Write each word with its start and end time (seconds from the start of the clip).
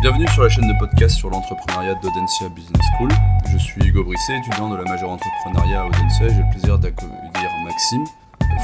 Bienvenue 0.00 0.26
sur 0.28 0.42
la 0.42 0.48
chaîne 0.48 0.66
de 0.66 0.78
podcast 0.78 1.14
sur 1.14 1.28
l'entrepreneuriat 1.28 1.94
d'Audencia 1.96 2.48
Business 2.48 2.82
School. 2.96 3.10
Je 3.52 3.58
suis 3.58 3.84
Hugo 3.84 4.02
Brisset, 4.02 4.38
étudiant 4.38 4.70
de 4.70 4.76
la 4.76 4.84
majeure 4.84 5.10
entrepreneuriat 5.10 5.82
à 5.82 5.86
Audencia 5.86 6.24
et 6.24 6.30
j'ai 6.30 6.36
le 6.36 6.50
plaisir 6.50 6.78
d'accueillir 6.78 7.50
Maxime, 7.64 8.06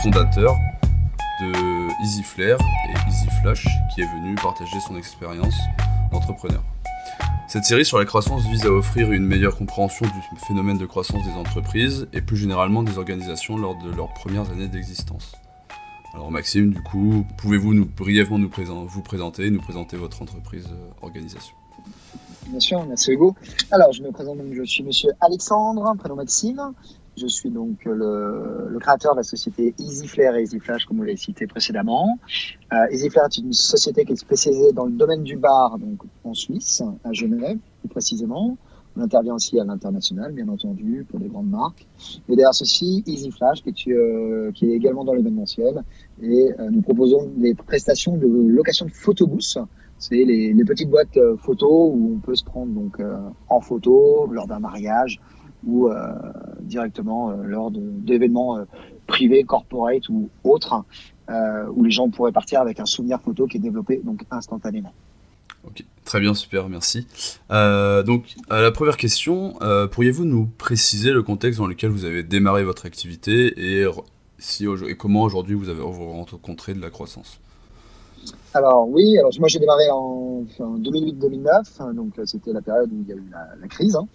fondateur 0.02 0.56
de 1.42 2.02
EasyFlair 2.02 2.56
et 2.88 3.10
EasyFlash 3.10 3.66
qui 3.94 4.00
est 4.00 4.06
venu 4.06 4.34
partager 4.36 4.80
son 4.80 4.96
expérience 4.96 5.58
d'entrepreneur. 6.10 6.62
Cette 7.48 7.64
série 7.64 7.84
sur 7.84 7.98
la 7.98 8.06
croissance 8.06 8.46
vise 8.46 8.64
à 8.64 8.70
offrir 8.70 9.12
une 9.12 9.26
meilleure 9.26 9.58
compréhension 9.58 10.06
du 10.06 10.38
phénomène 10.46 10.78
de 10.78 10.86
croissance 10.86 11.22
des 11.22 11.32
entreprises 11.32 12.08
et 12.14 12.22
plus 12.22 12.38
généralement 12.38 12.82
des 12.82 12.96
organisations 12.96 13.58
lors 13.58 13.76
de 13.76 13.94
leurs 13.94 14.14
premières 14.14 14.50
années 14.50 14.68
d'existence. 14.68 15.36
Alors 16.16 16.30
Maxime, 16.30 16.70
du 16.70 16.80
coup, 16.80 17.26
pouvez-vous 17.36 17.74
nous, 17.74 17.84
brièvement 17.84 18.38
nous 18.38 18.48
vous 18.48 19.02
présenter, 19.02 19.50
nous 19.50 19.60
présenter 19.60 19.98
votre 19.98 20.22
entreprise 20.22 20.66
euh, 20.72 20.88
organisation? 21.02 21.54
Bien 22.46 22.58
sûr, 22.58 22.86
merci 22.86 23.12
Hugo. 23.12 23.34
Alors, 23.70 23.92
je 23.92 24.02
me 24.02 24.10
présente 24.12 24.38
je 24.50 24.62
suis 24.62 24.82
monsieur 24.82 25.10
Alexandre, 25.20 25.94
prénom 25.98 26.16
Maxime. 26.16 26.72
Je 27.18 27.26
suis 27.26 27.50
donc 27.50 27.84
le, 27.84 28.78
créateur 28.80 29.12
de 29.12 29.18
la 29.18 29.24
société 29.24 29.74
EasyFlair 29.78 30.36
et 30.36 30.44
EasyFlash, 30.44 30.86
comme 30.86 30.96
vous 30.96 31.02
l'avez 31.02 31.18
cité 31.18 31.46
précédemment. 31.46 32.18
Euh, 32.72 32.86
EasyFlair 32.90 33.26
est 33.26 33.36
une 33.36 33.52
société 33.52 34.06
qui 34.06 34.12
est 34.14 34.16
spécialisée 34.16 34.72
dans 34.72 34.86
le 34.86 34.92
domaine 34.92 35.22
du 35.22 35.36
bar, 35.36 35.78
donc 35.78 36.00
en 36.24 36.32
Suisse, 36.32 36.82
à 37.04 37.12
Genève, 37.12 37.58
plus 37.80 37.90
précisément. 37.90 38.56
On 38.96 39.02
intervient 39.02 39.34
aussi 39.34 39.60
à 39.60 39.64
l'international, 39.64 40.32
bien 40.32 40.48
entendu, 40.48 41.04
pour 41.08 41.18
les 41.18 41.28
grandes 41.28 41.50
marques. 41.50 41.86
Et 42.28 42.36
derrière 42.36 42.54
ceci, 42.54 43.02
Easy 43.06 43.30
Flash, 43.30 43.62
qui 43.62 43.90
est, 43.90 43.92
euh, 43.92 44.50
qui 44.52 44.66
est 44.66 44.74
également 44.74 45.04
dans 45.04 45.12
l'événementiel. 45.12 45.82
Et 46.22 46.50
euh, 46.58 46.70
nous 46.70 46.80
proposons 46.80 47.30
des 47.36 47.54
prestations 47.54 48.16
de 48.16 48.26
location 48.26 48.86
de 48.86 48.90
photobooths. 48.90 49.58
C'est 49.98 50.24
les, 50.24 50.52
les, 50.54 50.64
petites 50.64 50.88
boîtes 50.88 51.16
euh, 51.16 51.36
photos 51.36 51.92
où 51.94 52.14
on 52.16 52.20
peut 52.20 52.34
se 52.34 52.44
prendre 52.44 52.72
donc 52.72 53.00
en 53.48 53.60
photo 53.60 54.26
lors 54.30 54.46
d'un 54.46 54.60
mariage 54.60 55.20
ou 55.66 55.88
directement 56.60 57.32
lors 57.32 57.72
d'événements 57.72 58.58
privés, 59.06 59.42
corporate 59.42 60.08
ou 60.08 60.28
autres, 60.44 60.84
où 61.74 61.82
les 61.82 61.90
gens 61.90 62.08
pourraient 62.08 62.30
partir 62.30 62.60
avec 62.60 62.78
un 62.78 62.84
souvenir 62.84 63.20
photo 63.20 63.46
qui 63.46 63.56
est 63.56 63.60
développé 63.60 64.00
donc 64.04 64.22
instantanément. 64.30 64.92
Ok, 65.66 65.84
très 66.06 66.20
bien, 66.20 66.32
super, 66.32 66.70
merci. 66.70 67.06
Euh, 67.50 68.02
donc, 68.02 68.36
la 68.48 68.70
première 68.70 68.96
question, 68.96 69.56
euh, 69.60 69.86
pourriez-vous 69.86 70.24
nous 70.24 70.48
préciser 70.56 71.10
le 71.10 71.22
contexte 71.22 71.58
dans 71.58 71.66
lequel 71.66 71.90
vous 71.90 72.06
avez 72.06 72.22
démarré 72.22 72.64
votre 72.64 72.86
activité 72.86 73.52
et, 73.58 73.84
si, 74.38 74.64
et 74.88 74.96
comment 74.96 75.22
aujourd'hui 75.22 75.54
vous 75.54 75.68
avez 75.68 75.82
rencontré 75.82 76.72
de 76.72 76.80
la 76.80 76.88
croissance? 76.88 77.40
Alors 78.54 78.88
oui, 78.88 79.18
alors 79.18 79.30
moi 79.38 79.48
j'ai 79.48 79.58
démarré 79.58 79.84
en, 79.90 80.44
2008-2009, 80.58 81.48
hein, 81.78 81.92
donc 81.92 82.18
euh, 82.18 82.24
c'était 82.24 82.52
la 82.52 82.62
période 82.62 82.90
où 82.90 83.02
il 83.02 83.08
y 83.08 83.12
a 83.12 83.16
eu 83.16 83.30
la, 83.60 83.68
crise. 83.68 83.94
Hein. 83.94 84.08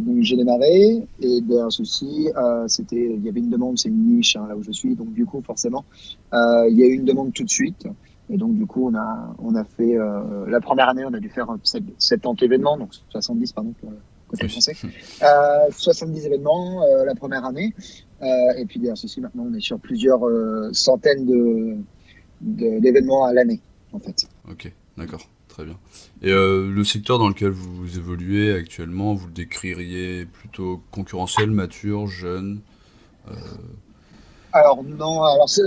donc 0.00 0.22
j'ai 0.22 0.36
démarré 0.36 1.06
et 1.20 1.40
derrière 1.40 1.72
ceci, 1.72 2.28
c'était, 2.68 3.14
il 3.16 3.24
y 3.24 3.28
avait 3.28 3.40
une 3.40 3.50
demande, 3.50 3.78
c'est 3.78 3.88
une 3.88 4.16
niche 4.16 4.36
hein, 4.36 4.46
là 4.48 4.56
où 4.56 4.62
je 4.62 4.70
suis, 4.70 4.94
donc 4.94 5.12
du 5.12 5.26
coup 5.26 5.42
forcément 5.44 5.84
il 6.32 6.74
y 6.74 6.84
a 6.84 6.86
eu 6.86 6.94
une 6.94 7.04
demande 7.04 7.32
tout 7.32 7.44
de 7.44 7.50
suite. 7.50 7.86
Et 8.32 8.38
donc, 8.38 8.56
du 8.56 8.66
coup, 8.66 8.88
on 8.90 8.94
a, 8.94 9.34
on 9.38 9.54
a 9.54 9.62
fait, 9.62 9.94
euh, 9.94 10.46
la 10.48 10.60
première 10.60 10.88
année, 10.88 11.04
on 11.04 11.12
a 11.12 11.20
dû 11.20 11.28
faire 11.28 11.48
70 11.62 12.42
événements, 12.42 12.78
donc 12.78 12.94
70, 13.10 13.52
pardon, 13.52 13.74
pour 13.78 13.90
le 13.90 13.98
côté 14.26 14.48
français. 14.48 14.74
Euh, 15.22 15.70
70 15.70 16.26
événements 16.26 16.82
euh, 16.82 17.04
la 17.04 17.14
première 17.14 17.44
année. 17.44 17.74
Euh, 18.22 18.26
et 18.56 18.64
puis, 18.64 18.80
derrière 18.80 18.96
ceci, 18.96 19.20
maintenant, 19.20 19.44
on 19.50 19.54
est 19.54 19.60
sur 19.60 19.78
plusieurs 19.78 20.20
centaines 20.72 21.26
de, 21.26 21.76
d'événements 22.80 23.26
à 23.26 23.34
l'année, 23.34 23.60
en 23.92 23.98
fait. 23.98 24.26
Ok, 24.50 24.72
d'accord. 24.96 25.28
Très 25.48 25.66
bien. 25.66 25.76
Et 26.22 26.30
le 26.30 26.82
secteur 26.82 27.18
dans 27.18 27.28
lequel 27.28 27.50
vous 27.50 27.98
évoluez 27.98 28.54
actuellement, 28.54 29.12
vous 29.12 29.26
le 29.26 29.34
décririez 29.34 30.24
plutôt 30.24 30.80
concurrentiel, 30.90 31.50
mature, 31.50 32.06
jeune 32.06 32.62
Alors 34.54 34.82
non, 34.82 35.22
alors 35.22 35.50
c'est 35.50 35.60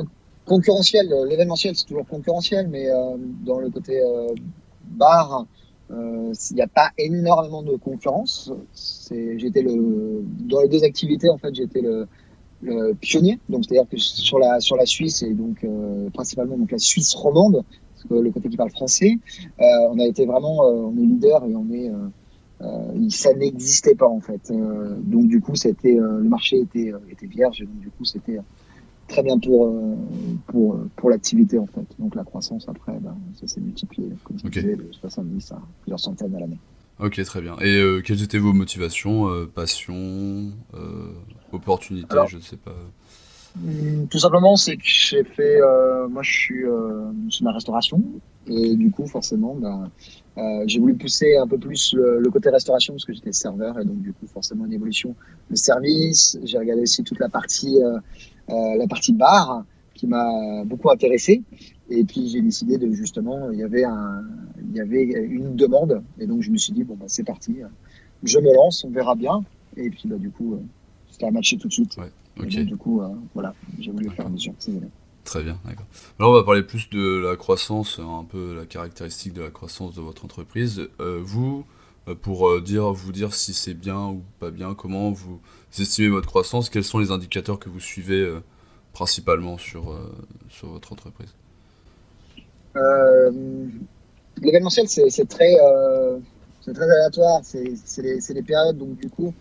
concurrentiel. 0.46 1.12
Euh, 1.12 1.26
l'événementiel, 1.26 1.76
c'est 1.76 1.86
toujours 1.86 2.06
concurrentiel, 2.06 2.68
mais 2.68 2.90
euh, 2.90 3.18
dans 3.44 3.60
le 3.60 3.70
côté 3.70 4.00
euh, 4.02 4.34
bar, 4.86 5.46
il 5.92 6.56
n'y 6.56 6.62
a 6.62 6.68
pas 6.68 6.90
énormément 6.98 7.62
de 7.62 7.76
concurrence. 7.76 8.52
J'étais 9.38 9.62
le 9.62 10.24
dans 10.40 10.62
les 10.62 10.68
deux 10.68 10.84
activités 10.84 11.30
en 11.30 11.38
fait, 11.38 11.54
j'étais 11.54 11.82
le, 11.82 12.08
le, 12.64 12.94
pionnier. 12.94 13.40
Donc 13.50 13.66
c'est-à-dire 13.66 13.88
que 13.88 13.98
sur 13.98 14.40
la 14.40 14.60
sur 14.60 14.78
la 14.78 14.88
Suisse 14.88 15.22
et 15.22 15.32
donc 15.32 15.64
principalement 16.12 16.58
donc 16.58 16.72
la 16.72 16.80
Suisse 16.80 17.14
romande, 17.14 17.64
parce 17.94 18.04
que 18.10 18.16
le 18.16 18.32
côté 18.32 18.50
qui 18.50 18.58
parle 18.58 18.72
français, 18.72 19.20
on 19.60 20.00
a 20.00 20.06
été 20.08 20.26
vraiment 20.26 20.62
on 20.62 20.98
est 20.98 21.06
leader 21.06 21.46
et 21.46 21.56
on 21.56 21.72
est 21.72 21.92
ça 23.12 23.36
n'existait 23.36 23.94
pas 23.94 24.08
en 24.08 24.22
fait. 24.22 24.52
donc 25.04 25.28
du 25.28 25.40
coup, 25.40 25.56
c'était 25.56 25.98
le 26.00 26.28
marché 26.28 26.58
était 26.62 26.92
était 27.12 27.28
vierge 27.28 27.62
et 27.62 27.66
donc 27.66 27.80
du 27.80 27.92
coup 27.92 28.06
c'était 28.06 28.40
très 29.08 29.24
bien 29.24 29.38
pour, 29.40 29.68
euh, 29.68 29.96
pour, 30.48 30.80
pour 30.96 31.10
l'activité 31.10 31.60
en 31.60 31.68
fait. 31.68 31.86
Donc 32.00 32.16
la 32.16 32.24
croissance 32.24 32.68
après, 32.68 32.94
ben, 33.00 33.16
ça 33.40 33.48
s'est 33.48 33.62
multiplié, 33.62 34.10
comme 34.24 34.38
je 34.40 34.48
disais, 34.48 34.76
de 34.76 34.88
70 34.92 35.52
à 35.52 35.62
plusieurs 35.82 36.00
centaines 36.00 36.36
à 36.36 36.40
l'année. 36.40 36.60
Ok, 37.00 37.22
très 37.24 37.42
bien. 37.42 37.58
Et 37.60 37.76
euh, 37.76 38.02
quelles 38.02 38.24
étaient 38.24 38.38
vos 38.38 38.54
motivations, 38.54 39.28
euh, 39.30 39.46
passions, 39.54 40.52
opportunités, 41.52 42.16
je 42.28 42.38
ne 42.38 42.42
sais 42.42 42.58
pas 42.58 42.76
hmm, 43.58 44.08
Tout 44.08 44.20
simplement, 44.20 44.56
c'est 44.56 44.78
que 44.78 44.84
j'ai 44.86 45.24
fait, 45.24 45.60
moi 46.10 46.24
je 46.24 46.32
suis 46.32 46.64
sur 47.30 47.46
la 47.46 47.52
restauration, 47.52 48.02
et 48.48 48.76
du 48.76 48.92
coup 48.92 49.08
forcément, 49.08 49.56
ben, 49.56 49.90
j'ai 50.68 50.80
voulu 50.80 50.96
pousser 50.96 51.38
un 51.38 51.48
peu 51.48 51.58
plus 51.58 51.94
le, 51.94 52.20
le 52.20 52.30
côté 52.32 52.50
restauration 52.50 52.94
parce 52.94 53.06
que 53.06 53.14
j'étais 53.14 53.32
serveur, 53.32 53.80
et 53.80 53.86
donc 53.86 54.02
du 54.02 54.14
coup 54.14 54.28
forcément 54.28 54.66
une 54.66 54.74
évolution 54.74 55.16
de 55.50 55.56
service. 55.56 56.38
J'ai 56.44 56.58
regardé 56.58 56.84
aussi 56.84 57.04
toute 57.04 57.20
la 57.20 57.30
partie 57.30 57.82
euh, 57.82 58.00
la 58.48 58.88
partie 58.88 59.14
bar 59.14 59.66
qui 59.94 60.08
m'a 60.08 60.64
beaucoup 60.66 60.90
intéressé. 60.90 61.42
Et 61.90 62.04
puis 62.04 62.30
j'ai 62.30 62.42
décidé 62.42 62.78
de 62.78 62.92
justement, 62.92 63.52
il 63.52 63.60
y 63.60 63.64
avait 63.64 63.84
un, 63.84 64.24
il 64.70 64.76
y 64.76 64.82
avait 64.82 65.04
une 65.04 65.56
demande, 65.56 66.04
et 66.20 66.26
donc 66.26 66.42
je 66.42 66.50
me 66.50 66.58
suis 66.58 66.74
dit 66.74 66.84
bon 66.84 66.96
bah 66.96 67.06
c'est 67.08 67.24
parti, 67.24 67.58
je 68.24 68.40
me 68.40 68.54
lance, 68.54 68.84
on 68.84 68.90
verra 68.90 69.16
bien. 69.16 69.44
Et 69.78 69.90
puis 69.90 70.08
bah 70.08 70.18
du 70.18 70.32
coup, 70.32 70.60
c'était 71.12 71.28
un 71.28 71.32
matché 71.32 71.58
tout 71.58 71.68
de 71.68 71.74
suite. 71.74 71.98
Ouais, 71.98 72.48
du 72.48 72.76
coup, 72.76 73.02
euh, 73.02 73.08
voilà, 73.34 73.54
j'ai 73.80 73.92
voulu 73.92 74.10
faire 74.10 74.30
mission. 74.30 74.56
Très 75.24 75.44
bien, 75.44 75.58
d'accord. 75.66 75.86
Alors 76.20 76.32
on 76.32 76.36
va 76.36 76.44
parler 76.44 76.64
plus 76.64 76.90
de 76.90 77.18
la 77.18 77.36
croissance, 77.36 78.00
un 78.00 78.24
peu 78.24 78.56
la 78.56 78.66
caractéristique 78.66 79.34
de 79.34 79.42
la 79.42 79.50
croissance 79.50 79.96
de 79.96 80.02
votre 80.02 80.26
entreprise. 80.26 80.88
Euh, 81.00 81.20
vous, 81.24 81.66
pour 82.22 82.62
dire, 82.62 82.92
vous 82.92 83.12
dire 83.12 83.34
si 83.34 83.54
c'est 83.54 83.74
bien 83.74 84.10
ou 84.10 84.22
pas 84.40 84.52
bien, 84.52 84.76
comment 84.76 85.12
vous 85.12 85.40
estimez 85.82 86.10
votre 86.10 86.28
croissance, 86.28 86.70
quels 86.70 86.84
sont 86.84 87.00
les 87.00 87.12
indicateurs 87.12 87.60
que 87.60 87.70
vous 87.70 87.80
suivez 87.80 88.22
euh, 88.22 88.40
principalement 88.94 89.58
sur, 89.58 89.92
euh, 89.92 90.14
sur 90.50 90.70
votre 90.70 90.94
entreprise? 90.94 91.34
Euh, 92.76 93.32
L'événementiel, 94.42 94.88
c'est 94.90 95.30
très, 95.30 95.56
très 96.62 96.84
aléatoire, 96.84 97.40
c'est 97.44 97.64
des, 98.02 98.44
périodes, 98.44 98.78
donc 98.78 98.98
du 98.98 99.10
coup, 99.10 99.34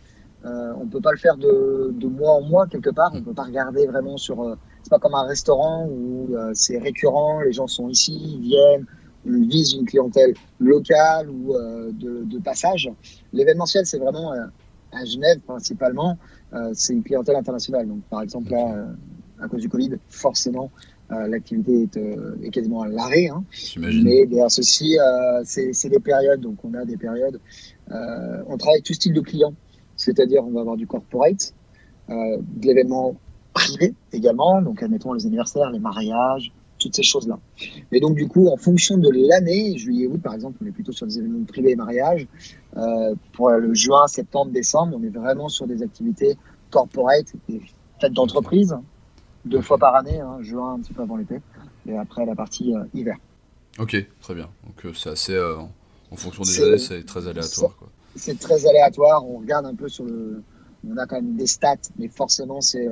on 0.45 0.85
ne 0.85 0.91
peut 0.91 1.01
pas 1.01 1.11
le 1.11 1.19
faire 1.19 1.37
de, 1.37 1.91
de, 1.93 2.07
mois 2.07 2.31
en 2.33 2.43
mois 2.43 2.69
quelque 2.69 2.91
part, 2.91 3.11
on 3.13 3.17
ne 3.17 3.25
peut 3.25 3.35
pas 3.35 3.43
regarder 3.43 3.89
vraiment 3.89 4.17
sur... 4.17 4.57
c'est 4.85 4.91
pas 4.91 5.01
comme 5.01 5.17
un 5.17 5.27
restaurant 5.27 5.89
où 5.89 6.37
c'est 6.53 6.79
récurrent, 6.79 7.41
les 7.41 7.53
gens 7.53 7.67
sont 7.67 7.89
ici, 7.89 8.37
ils 8.37 8.41
viennent, 8.41 8.87
vise 9.25 9.75
une 9.75 9.87
clientèle 9.87 10.35
locale 10.59 11.31
ou 11.31 11.55
de, 11.55 12.25
de, 12.25 12.39
passage. 12.39 12.91
L'événementiel, 13.33 13.87
c'est 13.87 13.99
vraiment 13.99 14.33
à 14.95 15.05
Genève 15.05 15.41
principalement, 15.41 16.19
euh, 16.53 16.71
c'est 16.75 16.93
une 16.93 17.03
clientèle 17.03 17.37
internationale. 17.37 17.87
Donc, 17.87 18.03
par 18.05 18.23
exemple, 18.23 18.51
là, 18.51 18.75
euh, 18.75 19.45
à 19.45 19.49
cause 19.49 19.61
du 19.61 19.69
Covid, 19.69 19.93
forcément, 20.09 20.71
euh, 21.11 21.27
l'activité 21.27 21.89
est, 22.43 22.51
quasiment 22.51 22.83
à 22.83 22.89
l'arrêt. 22.89 23.29
Hein. 23.29 23.45
Mais 23.79 24.27
derrière 24.27 24.51
ceci, 24.51 24.97
c'est 25.45 25.89
des 25.89 26.01
périodes. 26.01 26.41
Donc, 26.41 26.65
on 26.65 26.75
a 26.75 26.85
des 26.85 26.97
périodes. 26.97 27.41
on 27.91 28.57
travaille 28.57 28.83
tout 28.83 28.95
style 28.95 29.13
de 29.13 29.21
clients. 29.21 29.55
C'est-à-dire, 29.97 30.45
on 30.45 30.51
va 30.51 30.61
avoir 30.61 30.77
du 30.77 30.87
corporate, 30.87 31.53
de 32.09 32.67
l'événement 32.67 33.17
privé 33.53 33.95
également. 34.13 34.63
Donc, 34.63 34.83
admettons 34.83 35.13
les 35.13 35.27
anniversaires, 35.27 35.71
les 35.71 35.79
mariages, 35.79 36.53
toutes 36.85 36.97
ces 36.97 37.03
choses-là. 37.03 37.39
Et 37.93 38.01
donc, 38.01 38.15
du 38.15 38.29
coup, 38.29 38.49
en 38.49 38.57
fonction 38.57 38.99
de 38.99 39.09
l'année, 39.11 39.77
juillet, 39.79 40.07
août, 40.07 40.21
par 40.23 40.35
exemple, 40.35 40.59
on 40.63 40.67
est 40.67 40.71
plutôt 40.71 40.93
sur 40.93 41.07
des 41.07 41.19
événements 41.19 41.45
privés 41.45 41.71
et 41.71 41.77
mariages. 41.77 42.27
Euh, 42.77 43.15
pour 43.33 43.51
le 43.51 43.73
juin, 43.75 44.07
septembre, 44.07 44.53
décembre, 44.53 44.97
on 45.01 45.03
est 45.03 45.09
vraiment 45.09 45.49
sur 45.49 45.67
des 45.67 45.83
activités 45.83 46.37
corporate, 46.71 47.33
des 47.49 47.63
fêtes 48.01 48.13
d'entreprise, 48.13 48.77
deux 49.45 49.63
fois 49.63 49.79
par 49.79 49.95
année, 49.95 50.21
hein, 50.21 50.39
juin 50.43 50.75
un 50.75 50.81
petit 50.81 50.93
peu 50.93 51.03
avant 51.03 51.17
l'été, 51.17 51.41
et 51.87 51.97
après 51.97 52.27
la 52.27 52.35
partie 52.35 52.75
euh, 52.75 52.85
hiver. 52.93 53.17
Ok, 53.79 53.97
très 54.21 54.35
bien. 54.35 54.51
Donc, 54.67 54.85
euh, 54.85 54.93
c'est 54.93 55.11
assez. 55.11 55.39
en 55.39 56.17
fonction 56.17 56.43
des 56.43 56.63
années, 56.63 56.79
c'est 56.79 57.05
très 57.05 57.27
aléatoire. 57.27 57.75
C'est 58.15 58.39
très 58.39 58.67
aléatoire. 58.67 59.27
On 59.27 59.39
regarde 59.39 59.67
un 59.67 59.75
peu 59.75 59.89
sur 59.89 60.05
le. 60.05 60.43
On 60.87 60.97
a 60.99 61.07
quand 61.07 61.17
même 61.17 61.37
des 61.37 61.47
stats, 61.47 61.77
mais 61.99 62.09
forcément, 62.09 62.61
c'est 62.61 62.87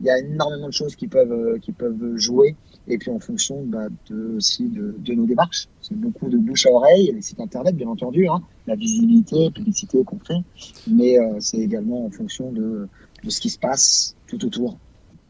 il 0.00 0.06
y 0.06 0.10
a 0.10 0.18
énormément 0.18 0.66
de 0.66 0.72
choses 0.72 0.96
qui 0.96 1.08
peuvent, 1.08 1.58
qui 1.60 1.72
peuvent 1.72 2.16
jouer. 2.16 2.56
Et 2.88 2.98
puis 2.98 3.10
en 3.10 3.20
fonction 3.20 3.62
bah, 3.64 3.86
de, 4.10 4.36
aussi 4.36 4.68
de, 4.68 4.94
de, 4.98 5.14
nos 5.14 5.24
démarches. 5.24 5.68
C'est 5.80 5.96
beaucoup 5.96 6.28
de 6.28 6.36
bouche 6.36 6.66
à 6.66 6.70
oreille, 6.70 7.12
les 7.14 7.22
sites 7.22 7.38
internet, 7.38 7.76
bien 7.76 7.86
entendu, 7.86 8.26
hein, 8.26 8.42
la 8.66 8.74
visibilité, 8.74 9.50
publicité 9.52 10.02
qu'on 10.02 10.18
fait, 10.18 10.42
mais 10.88 11.16
c'est 11.38 11.58
également 11.58 12.04
en 12.06 12.10
fonction 12.10 12.50
de, 12.50 12.88
de 13.22 13.30
ce 13.30 13.40
qui 13.40 13.50
se 13.50 13.58
passe 13.58 14.16
tout 14.26 14.44
autour. 14.44 14.78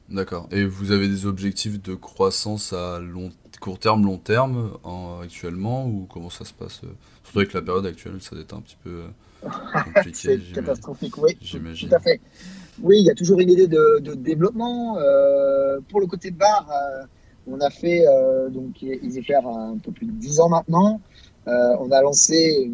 D'accord. 0.09 0.49
Et 0.51 0.65
vous 0.65 0.93
avez 0.93 1.09
des 1.09 1.27
objectifs 1.27 1.81
de 1.83 1.95
croissance 1.95 2.73
à 2.73 3.01
long, 3.01 3.31
court 3.61 3.79
terme, 3.79 4.05
long 4.05 4.19
terme 4.19 4.73
actuellement 5.23 5.87
ou 5.87 6.07
comment 6.09 6.31
ça 6.31 6.45
se 6.45 6.53
passe 6.53 6.83
Surtout 7.25 7.39
avec 7.39 7.53
la 7.53 7.63
période 7.63 7.87
actuelle, 7.87 8.21
ça 8.21 8.31
doit 8.35 8.43
être 8.43 8.55
un 8.55 8.61
petit 8.61 8.77
peu 8.83 9.05
euh, 9.45 9.49
compliqué. 9.95 10.39
C'est 10.39 10.53
catastrophique, 10.53 11.17
oui. 11.19 11.37
J'imagine. 11.41 11.89
Tout 11.89 11.95
à 11.95 12.01
fait. 12.01 12.21
Oui, 12.81 12.97
il 13.01 13.07
y 13.07 13.11
a 13.11 13.15
toujours 13.15 13.41
une 13.41 13.51
idée 13.51 13.67
de, 13.67 14.15
développement. 14.15 14.99
Euh, 14.99 15.81
pour 15.89 16.01
le 16.01 16.07
côté 16.07 16.31
de 16.31 16.37
bar, 16.37 16.69
euh, 16.71 17.05
on 17.47 17.61
a 17.61 17.71
fait, 17.71 18.05
donc 18.51 18.83
ils 18.83 19.23
faire 19.25 19.47
un 19.47 19.77
peu 19.79 19.91
plus 19.91 20.07
de 20.07 20.13
10 20.13 20.41
ans 20.41 20.49
maintenant. 20.49 21.01
on 21.47 21.91
a 21.91 22.01
lancé, 22.01 22.71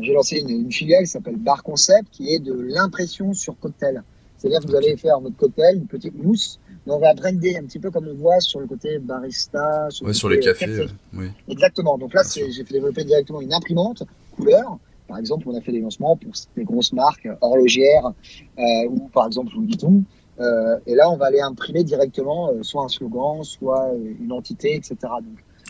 j'ai 0.00 0.12
lancé 0.12 0.38
une, 0.38 0.50
une 0.50 0.72
filiale 0.72 1.04
qui 1.04 1.10
s'appelle 1.10 1.36
Bar 1.36 1.62
Concept, 1.62 2.08
qui 2.12 2.32
est 2.32 2.38
de 2.38 2.54
l'impression 2.54 3.32
sur 3.32 3.58
cocktail. 3.58 4.02
C'est-à-dire 4.40 4.60
que 4.60 4.68
vous 4.68 4.76
allez 4.76 4.96
faire 4.96 5.20
votre 5.20 5.36
cocktail, 5.36 5.76
une 5.76 5.86
petite 5.86 6.14
mousse, 6.14 6.58
mais 6.86 6.94
on 6.94 6.98
va 6.98 7.12
brander 7.12 7.56
un 7.56 7.64
petit 7.64 7.78
peu 7.78 7.90
comme 7.90 8.08
on 8.08 8.14
voit 8.14 8.40
sur 8.40 8.60
le 8.60 8.66
côté 8.66 8.98
barista. 8.98 9.88
Sur, 9.90 10.14
sur 10.14 10.30
les 10.30 10.38
euh, 10.38 10.40
cafés. 10.40 10.86
Oui. 11.12 11.26
Exactement. 11.46 11.98
Donc 11.98 12.14
là, 12.14 12.22
j'ai 12.34 12.50
fait 12.50 12.72
développer 12.72 13.04
directement 13.04 13.42
une 13.42 13.52
imprimante 13.52 14.02
couleur. 14.34 14.78
Par 15.10 15.18
exemple, 15.18 15.48
on 15.48 15.56
a 15.56 15.60
fait 15.60 15.72
des 15.72 15.80
lancements 15.80 16.16
pour 16.16 16.32
des 16.56 16.64
grosses 16.64 16.92
marques 16.92 17.28
horlogères 17.40 18.12
euh, 18.58 18.62
ou 18.88 19.08
par 19.12 19.26
exemple 19.26 19.52
Louis 19.54 19.66
Vuitton. 19.66 20.04
Euh, 20.38 20.78
et 20.86 20.94
là, 20.94 21.10
on 21.10 21.16
va 21.16 21.26
aller 21.26 21.40
imprimer 21.40 21.84
directement 21.84 22.50
euh, 22.50 22.62
soit 22.62 22.84
un 22.84 22.88
slogan, 22.88 23.44
soit 23.44 23.92
une 24.20 24.32
entité, 24.32 24.74
etc. 24.76 24.96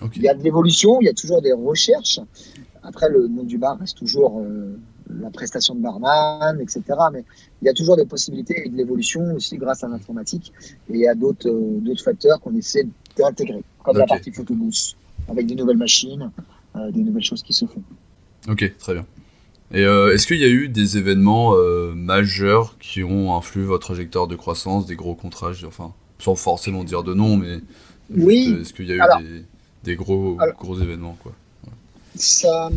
Donc, 0.00 0.16
il 0.16 0.22
y 0.22 0.28
a 0.28 0.34
de 0.34 0.42
l'évolution, 0.42 1.00
il 1.00 1.06
y 1.06 1.08
a 1.08 1.14
toujours 1.14 1.42
des 1.42 1.52
recherches. 1.52 2.20
Après, 2.82 3.08
le 3.08 3.26
nom 3.26 3.42
du 3.42 3.58
bar 3.58 3.78
reste 3.78 3.98
toujours 3.98 4.40
la 5.18 5.30
prestation 5.30 5.74
de 5.74 5.80
barman, 5.80 6.60
etc. 6.60 6.82
Mais 7.12 7.24
il 7.62 7.66
y 7.66 7.68
a 7.68 7.74
toujours 7.74 7.96
des 7.96 8.06
possibilités 8.06 8.62
et 8.64 8.68
de 8.68 8.76
l'évolution 8.76 9.34
aussi 9.34 9.56
grâce 9.56 9.84
à 9.84 9.88
l'informatique 9.88 10.52
et 10.92 11.08
à 11.08 11.14
d'autres 11.14 11.48
euh, 11.48 11.80
d'autres 11.80 12.02
facteurs 12.02 12.40
qu'on 12.40 12.54
essaie 12.54 12.86
d'intégrer, 13.16 13.62
comme 13.82 13.98
la 13.98 14.06
partie 14.06 14.32
photobooth, 14.32 14.96
avec 15.28 15.46
des 15.46 15.54
nouvelles 15.54 15.76
machines, 15.76 16.30
euh, 16.76 16.90
des 16.90 17.02
nouvelles 17.02 17.24
choses 17.24 17.42
qui 17.42 17.52
se 17.52 17.66
font. 17.66 17.82
Ok, 18.48 18.72
très 18.78 18.94
bien. 18.94 19.06
Et 19.72 19.84
euh, 19.84 20.12
est-ce 20.12 20.26
qu'il 20.26 20.38
y 20.38 20.44
a 20.44 20.48
eu 20.48 20.68
des 20.68 20.98
événements 20.98 21.54
majeurs 21.94 22.76
qui 22.78 23.04
ont 23.04 23.36
influé 23.36 23.64
votre 23.64 23.86
trajectoire 23.86 24.26
de 24.26 24.36
croissance, 24.36 24.86
des 24.86 24.96
gros 24.96 25.14
contrats, 25.14 25.52
enfin, 25.66 25.92
sans 26.18 26.34
forcément 26.34 26.84
dire 26.84 27.02
de 27.02 27.14
nom, 27.14 27.36
mais 27.36 27.60
oui. 28.10 28.58
est-ce 28.60 28.72
qu'il 28.72 28.86
y 28.86 28.92
a 28.92 28.96
eu 28.96 29.22
des, 29.22 29.44
des, 29.84 29.96
gros, 29.96 30.36
gros 30.58 30.78
événements 30.80 31.16
quoi? 31.22 31.32
Ça, 32.16 32.68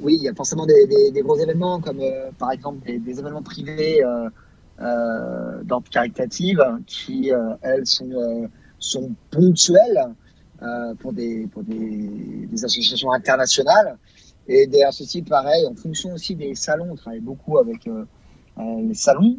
oui, 0.00 0.16
il 0.18 0.22
y 0.24 0.28
a 0.28 0.34
forcément 0.34 0.66
des, 0.66 0.86
des, 0.86 1.22
gros 1.22 1.38
événements, 1.38 1.80
comme 1.80 2.00
euh, 2.00 2.30
par 2.38 2.52
exemple 2.52 2.86
des, 2.86 3.18
événements 3.18 3.42
privés 3.42 4.04
euh, 4.04 4.28
euh, 4.80 5.62
d'ordre 5.64 5.88
caritative, 5.88 6.62
qui, 6.86 7.32
euh, 7.32 7.54
elles, 7.62 7.86
sont, 7.86 8.50
sont 8.78 9.12
ponctuelles 9.30 10.04
pour, 11.00 11.12
des, 11.12 11.46
pour 11.46 11.62
des, 11.62 12.64
associations 12.64 13.12
internationales. 13.12 13.96
Et 14.48 14.66
derrière 14.66 14.92
ceci, 14.92 15.22
pareil, 15.22 15.66
en 15.66 15.74
fonction 15.74 16.12
aussi 16.14 16.34
des 16.34 16.54
salons, 16.54 16.88
on 16.92 16.94
travaille 16.96 17.20
beaucoup 17.20 17.58
avec 17.58 17.88
les 18.56 18.94
salons. 18.94 19.36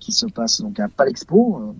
qui 0.00 0.12
se 0.12 0.26
passent 0.26 0.60
donc 0.60 0.80
à 0.80 0.88
Palexpo, 0.88 1.74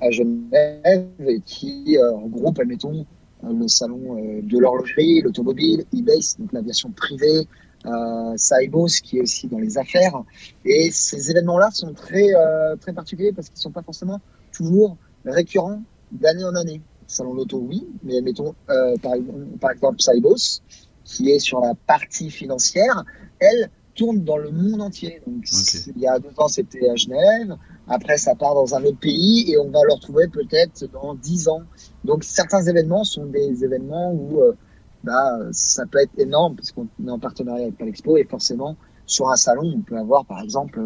à 0.00 0.10
Genève, 0.10 1.06
et 1.26 1.40
qui 1.40 1.96
regroupent, 1.98 2.60
admettons, 2.60 3.06
euh, 3.44 3.52
le 3.52 3.68
salon 3.68 4.16
euh, 4.16 4.40
de 4.42 4.58
l'horlogerie, 4.58 5.20
l'automobile, 5.20 5.84
eBay, 5.92 6.18
donc 6.38 6.52
l'aviation 6.52 6.90
privée, 6.90 7.48
euh, 7.86 8.36
Saibos 8.36 9.00
qui 9.02 9.18
est 9.18 9.22
aussi 9.22 9.48
dans 9.48 9.58
les 9.58 9.78
affaires. 9.78 10.22
Et 10.64 10.90
ces 10.92 11.30
événements-là 11.30 11.70
sont 11.72 11.92
très, 11.92 12.34
euh, 12.34 12.76
très 12.76 12.92
particuliers 12.92 13.32
parce 13.32 13.48
qu'ils 13.48 13.56
ne 13.56 13.62
sont 13.62 13.70
pas 13.70 13.82
forcément 13.82 14.20
toujours 14.52 14.96
récurrents 15.24 15.82
d'année 16.12 16.44
en 16.44 16.54
année. 16.54 16.80
Salon 17.08 17.34
l'auto, 17.34 17.58
oui, 17.58 17.86
mais 18.04 18.20
mettons 18.20 18.54
euh, 18.70 18.96
par, 19.02 19.14
par, 19.60 19.72
exemple 19.72 20.00
Saibos, 20.00 20.62
qui 21.04 21.30
est 21.30 21.38
sur 21.38 21.60
la 21.60 21.74
partie 21.86 22.30
financière, 22.30 23.04
elle 23.38 23.70
tourne 23.94 24.24
dans 24.24 24.38
le 24.38 24.50
monde 24.50 24.80
entier. 24.80 25.20
Donc, 25.26 25.44
il 25.94 26.00
y 26.00 26.06
a 26.06 26.18
deux 26.18 26.32
ans, 26.38 26.48
c'était 26.48 26.88
à 26.88 26.96
Genève. 26.96 27.56
Après, 27.88 28.16
ça 28.16 28.34
part 28.34 28.54
dans 28.54 28.74
un 28.74 28.84
autre 28.84 28.98
pays 28.98 29.52
et 29.52 29.58
on 29.58 29.70
va 29.70 29.80
le 29.86 29.92
retrouver 29.92 30.28
peut-être 30.28 30.90
dans 30.92 31.14
dix 31.14 31.48
ans. 31.48 31.62
Donc, 32.04 32.24
certains 32.24 32.62
événements 32.62 33.04
sont 33.04 33.26
des 33.26 33.64
événements 33.64 34.12
où 34.12 34.40
euh, 34.40 34.56
bah, 35.04 35.38
ça 35.50 35.84
peut 35.86 35.98
être 36.00 36.18
énorme 36.18 36.56
puisqu'on 36.56 36.88
est 37.06 37.10
en 37.10 37.18
partenariat 37.18 37.64
avec 37.64 37.76
Palexpo 37.76 38.16
et 38.16 38.24
forcément, 38.24 38.76
sur 39.06 39.28
un 39.28 39.36
salon, 39.36 39.74
on 39.76 39.80
peut 39.80 39.98
avoir 39.98 40.24
par 40.24 40.40
exemple 40.40 40.80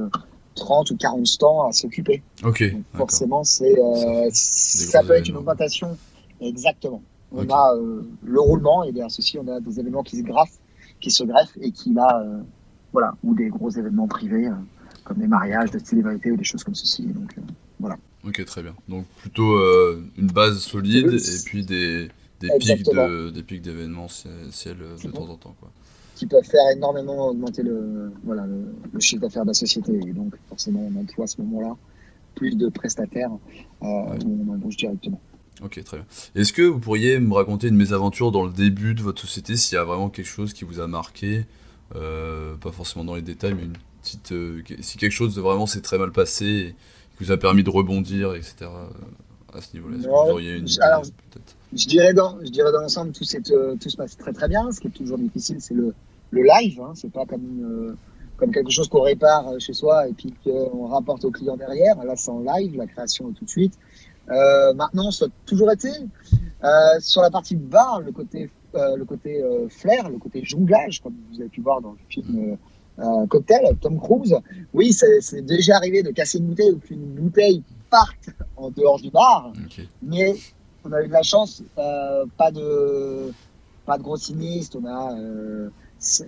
30 0.55 0.91
ou 0.91 0.97
40 0.97 1.27
stands 1.27 1.69
à 1.69 1.73
s'occuper. 1.73 2.23
Ok. 2.43 2.65
forcément, 2.95 3.45
c'est 3.45 3.79
euh, 3.79 4.29
ça, 4.33 5.03
peut 5.03 5.15
être 5.15 5.29
une 5.29 5.37
augmentation. 5.37 5.97
Exactement. 6.41 7.03
On 7.33 7.49
a 7.49 7.75
euh, 7.75 8.03
le 8.25 8.41
roulement 8.41 8.85
et 8.85 8.93
derrière 8.93 9.11
ceci, 9.11 9.39
on 9.39 9.49
a 9.49 9.61
des 9.61 9.81
événements 9.81 10.03
qui 10.03 10.17
se 10.17 10.23
graffent, 10.23 10.59
qui 11.01 11.11
se 11.11 11.25
greffent 11.25 11.57
et 11.61 11.73
qui 11.73 11.93
là, 11.93 12.25
voilà, 12.93 13.15
ou 13.25 13.35
des 13.35 13.49
gros 13.49 13.71
événements 13.71 14.07
privés 14.07 14.51
comme 15.07 15.19
des 15.19 15.27
mariages, 15.27 15.71
des 15.71 15.79
célébrités 15.79 16.33
ou 16.33 16.37
des 16.37 16.45
choses 16.45 16.65
comme 16.65 16.75
ceci. 16.75 17.03
Donc 17.05 17.33
euh, 17.39 17.43
voilà. 17.81 17.97
Ok, 18.27 18.45
très 18.45 18.63
bien. 18.63 18.75
Donc 18.89 19.07
plutôt 19.21 19.57
euh, 19.57 20.03
une 20.19 20.27
base 20.27 20.59
solide 20.59 21.13
et 21.15 21.45
puis 21.45 21.65
des, 21.65 22.09
des 22.41 22.49
pics 22.59 22.85
de, 22.85 23.31
des 23.31 23.43
pics 23.43 23.63
d'événements 23.63 24.09
ciel 24.09 24.77
euh, 24.83 24.97
de 25.03 25.11
temps 25.11 25.29
en 25.29 25.37
temps 25.37 25.55
quoi. 25.61 25.71
Qui 26.17 26.27
peuvent 26.27 26.45
faire 26.45 26.71
énormément 26.73 27.29
augmenter 27.29 27.63
le 27.63 28.11
voilà 28.25 28.47
le, 28.47 29.01
chiffre 29.01 29.23
d'affaires 29.23 29.45
de 29.45 29.49
la 29.51 29.55
société 29.55 29.93
et 29.95 30.13
donc 30.13 30.35
forcément 30.49 30.91
on 30.93 31.01
emploie 31.01 31.25
à 31.25 31.29
ce 31.29 31.41
moment-là 31.43 31.77
plus 32.35 32.57
de 32.57 32.69
prestataires 32.69 33.31
euh, 33.83 33.87
où 33.87 34.45
on 34.47 34.55
embauche 34.55 34.77
directement. 34.77 35.21
Ok, 35.63 35.83
très 35.85 35.97
bien. 35.97 36.07
Est-ce 36.35 36.53
que 36.53 36.63
vous 36.63 36.79
pourriez 36.79 37.19
me 37.19 37.33
raconter 37.33 37.69
une 37.69 37.77
mésaventure 37.77 38.31
dans 38.31 38.45
le 38.45 38.53
début 38.53 38.95
de 38.95 39.03
votre 39.03 39.23
société, 39.23 39.57
s'il 39.57 39.75
y 39.75 39.79
a 39.79 39.85
vraiment 39.85 40.11
quelque 40.11 40.27
chose 40.27 40.53
qui 40.53 40.65
vous 40.65 40.81
a 40.81 40.87
marqué, 40.87 41.47
pas 41.93 42.73
forcément 42.73 43.05
dans 43.05 43.15
les 43.15 43.23
détails, 43.23 43.55
mais 43.55 43.63
une 43.63 43.77
euh, 44.33 44.63
si 44.81 44.99
quelque 44.99 45.13
chose 45.13 45.39
vraiment 45.39 45.67
s'est 45.67 45.81
très 45.81 45.99
mal 45.99 46.13
passé 46.13 46.45
et 46.45 46.75
qui 47.19 47.25
vous 47.25 47.33
a 47.33 47.37
permis 47.37 47.63
de 47.63 47.71
rebondir, 47.71 48.35
etc. 48.35 48.55
Euh, 48.63 49.57
à 49.57 49.61
ce 49.61 49.75
niveau-là, 49.75 49.97
je 51.73 51.87
dirais 51.87 52.15
dans, 52.15 52.39
je 52.45 52.51
dirais 52.51 52.73
dans 52.73 52.81
l'ensemble, 52.81 53.13
tout, 53.13 53.25
euh, 53.51 53.75
tout 53.81 53.89
se 53.89 53.97
passe 53.97 54.17
très 54.17 54.33
très 54.33 54.49
bien. 54.49 54.71
Ce 54.71 54.81
qui 54.81 54.89
est 54.89 54.91
toujours 54.91 55.19
difficile, 55.19 55.57
c'est 55.61 55.75
le, 55.75 55.95
le 56.31 56.43
live. 56.43 56.81
Hein. 56.81 56.93
C'est 56.95 57.11
pas 57.11 57.25
comme 57.27 57.97
comme 58.37 58.53
quelque 58.53 58.71
chose 58.71 58.89
qu'on 58.89 59.01
répare 59.01 59.59
chez 59.59 59.73
soi 59.73 60.09
et 60.09 60.13
puis 60.13 60.35
qu'on 60.45 60.89
rapporte 60.89 61.25
au 61.25 61.31
client 61.31 61.57
derrière. 61.57 61.97
Là, 62.05 62.17
c'est 62.17 62.31
en 62.31 62.41
live, 62.41 62.77
la 62.77 62.87
création 62.87 63.31
est 63.31 63.33
tout 63.33 63.47
de 63.47 63.51
suite. 63.51 63.79
Euh, 64.31 64.75
maintenant, 64.75 65.11
ça 65.11 65.27
a 65.27 65.29
toujours 65.45 65.71
été 65.71 65.91
euh, 66.65 66.69
sur 67.01 67.23
la 67.23 67.31
partie 67.31 67.57
bar, 67.57 68.01
le 68.01 68.13
côté, 68.13 68.51
euh, 68.75 68.97
le 68.97 69.05
côté 69.05 69.43
flair, 69.69 70.09
le 70.09 70.19
côté 70.19 70.43
jonglage, 70.45 71.03
comme 71.03 71.15
vous 71.33 71.41
avez 71.41 71.49
pu 71.49 71.61
voir 71.61 71.81
dans 71.81 71.93
le 71.93 71.99
film 72.09 72.57
un 72.99 73.27
cocktail, 73.27 73.77
Tom 73.81 74.01
Cruise. 74.01 74.35
Oui, 74.73 74.93
c'est 74.93 75.43
déjà 75.43 75.77
arrivé 75.77 76.03
de 76.03 76.11
casser 76.11 76.39
une 76.39 76.47
bouteille 76.47 76.73
ou 76.73 76.79
qu'une 76.79 77.15
bouteille 77.15 77.63
parte 77.91 78.31
en 78.57 78.71
dehors 78.71 79.01
du 79.01 79.11
bar. 79.11 79.53
Mais 80.03 80.35
on 80.85 80.93
a 80.93 81.03
eu 81.03 81.09
de 81.09 81.13
la 81.13 81.23
chance, 81.23 81.63
euh, 81.79 82.25
pas 82.37 82.51
de 82.51 83.33
pas 83.85 83.99
de 83.99 84.03
gros 84.03 84.17
sinistres. 84.17 84.79
On 84.81 84.87
a 84.87 85.15
euh, 85.15 85.69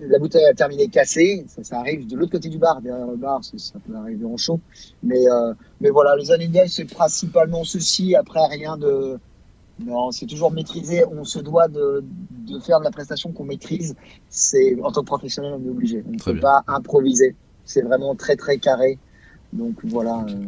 la 0.00 0.18
bouteille 0.18 0.44
a 0.44 0.54
terminé 0.54 0.88
cassée. 0.88 1.44
Ça, 1.49 1.64
ça 1.64 1.78
arrive 1.78 2.06
de 2.06 2.16
l'autre 2.16 2.32
côté 2.32 2.49
du 2.49 2.58
bar, 2.58 2.80
derrière 2.80 3.06
le 3.06 3.16
bar, 3.16 3.40
ça 3.42 3.78
peut 3.87 3.94
arriver 3.94 4.25
en 4.25 4.37
chaud. 4.37 4.61
Mais 5.02 5.28
euh, 5.28 5.54
mais 5.80 5.90
voilà, 5.90 6.16
les 6.16 6.30
années 6.30 6.50
c'est 6.68 6.85
principalement 6.85 7.64
ceci. 7.64 8.14
Après, 8.14 8.47
rien 8.47 8.76
de 8.76 9.18
non, 9.85 10.11
c'est 10.11 10.26
toujours 10.26 10.50
maîtrisé. 10.50 11.04
On 11.06 11.25
se 11.25 11.38
doit 11.38 11.68
de, 11.68 12.02
de 12.30 12.58
faire 12.58 12.80
de 12.80 12.85
la 12.85 12.90
prestation 12.90 13.30
qu'on 13.30 13.44
maîtrise. 13.44 13.94
C'est 14.28 14.76
en 14.82 14.90
tant 14.90 15.02
que 15.02 15.06
professionnel, 15.06 15.54
on 15.56 15.64
est 15.64 15.70
obligé. 15.70 16.02
On 16.06 16.12
ne 16.12 16.18
peut 16.18 16.40
pas 16.40 16.62
improviser. 16.66 17.37
C'est 17.64 17.82
vraiment 17.82 18.14
très 18.14 18.37
très 18.37 18.58
carré. 18.58 18.99
Donc 19.52 19.76
voilà. 19.85 20.25
Euh, 20.28 20.44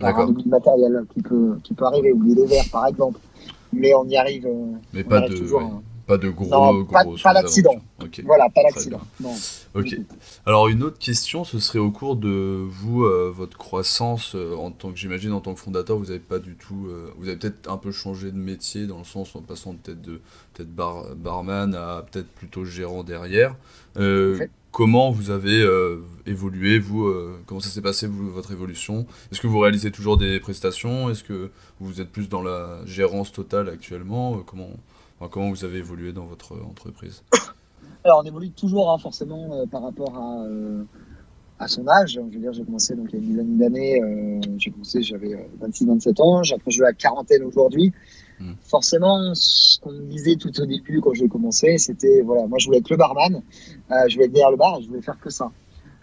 un 0.00 0.26
oubli 0.26 0.44
de 0.44 0.48
matériel 0.48 1.04
qui 1.14 1.22
peut 1.22 1.56
qui 1.62 1.74
peut 1.74 1.84
arriver, 1.84 2.12
oublier 2.12 2.34
les 2.34 2.46
verres 2.46 2.70
par 2.70 2.86
exemple. 2.88 3.20
Mais 3.72 3.94
on 3.94 4.04
y 4.04 4.16
arrive. 4.16 4.46
Euh, 4.46 4.72
Mais 4.92 5.04
pas 5.04 5.26
de 5.26 5.34
toujours, 5.34 5.62
hein. 5.62 5.82
Pas 6.06 6.18
de 6.18 6.30
gros, 6.30 6.84
pas, 6.84 7.04
pas 7.22 7.34
d'accident. 7.34 7.76
Voilà, 8.24 8.48
pas 8.50 8.62
d'accident. 8.64 9.00
Ok. 9.74 9.96
Alors 10.44 10.68
une 10.68 10.82
autre 10.82 10.98
question, 10.98 11.44
ce 11.44 11.58
serait 11.58 11.78
au 11.78 11.90
cours 11.90 12.16
de 12.16 12.64
vous, 12.68 13.04
euh, 13.04 13.32
votre 13.34 13.56
croissance 13.56 14.34
euh, 14.34 14.56
en 14.56 14.70
tant 14.70 14.90
que, 14.90 14.98
j'imagine, 14.98 15.32
en 15.32 15.40
tant 15.40 15.54
que 15.54 15.60
fondateur, 15.60 15.96
vous 15.96 16.10
avez 16.10 16.18
pas 16.18 16.38
du 16.38 16.56
tout, 16.56 16.86
euh, 16.88 17.10
vous 17.18 17.28
avez 17.28 17.36
peut-être 17.36 17.70
un 17.70 17.76
peu 17.76 17.92
changé 17.92 18.32
de 18.32 18.36
métier 18.36 18.86
dans 18.86 18.98
le 18.98 19.04
sens 19.04 19.34
en 19.36 19.40
passant 19.40 19.74
peut-être 19.74 20.02
de 20.02 20.20
peut-être 20.54 20.74
bar, 20.74 21.14
barman 21.14 21.74
à 21.74 22.04
peut-être 22.10 22.28
plutôt 22.28 22.64
gérant 22.64 23.04
derrière. 23.04 23.54
Comment 24.72 25.10
vous 25.10 25.30
avez 25.30 25.66
évolué, 26.24 26.78
vous 26.78 27.12
Comment 27.46 27.60
ça 27.60 27.68
s'est 27.68 27.82
passé, 27.82 28.06
vous, 28.06 28.30
votre 28.30 28.52
évolution? 28.52 29.06
Est-ce 29.30 29.40
que 29.40 29.46
vous 29.46 29.58
réalisez 29.58 29.90
toujours 29.90 30.16
des 30.16 30.40
prestations? 30.40 31.10
Est-ce 31.10 31.22
que 31.22 31.50
vous 31.78 32.00
êtes 32.00 32.10
plus 32.10 32.28
dans 32.28 32.42
la 32.42 32.80
gérance 32.86 33.32
totale 33.32 33.68
actuellement? 33.68 34.38
Comment 34.46 34.70
comment 35.30 35.50
vous 35.50 35.64
avez 35.64 35.78
évolué 35.78 36.12
dans 36.12 36.26
votre 36.26 36.54
entreprise 36.64 37.22
Alors, 38.04 38.20
on 38.24 38.26
évolue 38.26 38.50
toujours 38.50 38.90
hein, 38.90 38.98
forcément 38.98 39.52
euh, 39.52 39.66
par 39.66 39.82
rapport 39.82 40.16
à, 40.16 40.42
euh, 40.44 40.82
à 41.60 41.68
son 41.68 41.86
âge. 41.86 42.14
Je 42.14 42.20
veux 42.20 42.40
dire, 42.40 42.52
j'ai 42.52 42.64
commencé 42.64 42.96
donc, 42.96 43.10
il 43.12 43.14
y 43.14 43.16
a 43.16 43.20
une 43.20 43.28
dizaine 43.28 43.58
d'années. 43.58 44.02
Euh, 44.02 44.40
j'ai 44.58 44.72
commencé, 44.72 45.02
j'avais 45.02 45.48
26-27 45.60 46.20
ans. 46.20 46.42
Suis 46.42 46.82
à 46.82 46.86
la 46.86 46.92
quarantaine 46.94 47.44
aujourd'hui. 47.44 47.92
Hmm. 48.40 48.54
Forcément, 48.64 49.32
ce 49.34 49.78
qu'on 49.78 49.92
me 49.92 50.02
disait 50.06 50.34
tout 50.34 50.60
au 50.60 50.66
début 50.66 51.00
quand 51.00 51.14
j'ai 51.14 51.28
commencé, 51.28 51.78
c'était 51.78 52.22
voilà, 52.22 52.48
moi 52.48 52.58
je 52.58 52.66
voulais 52.66 52.78
être 52.78 52.90
le 52.90 52.96
barman, 52.96 53.42
je 54.08 54.14
voulais 54.14 54.26
être 54.26 54.32
derrière 54.32 54.50
le 54.50 54.56
bar, 54.56 54.78
et 54.78 54.82
je 54.82 54.88
voulais 54.88 55.02
faire 55.02 55.20
que 55.20 55.30
ça. 55.30 55.52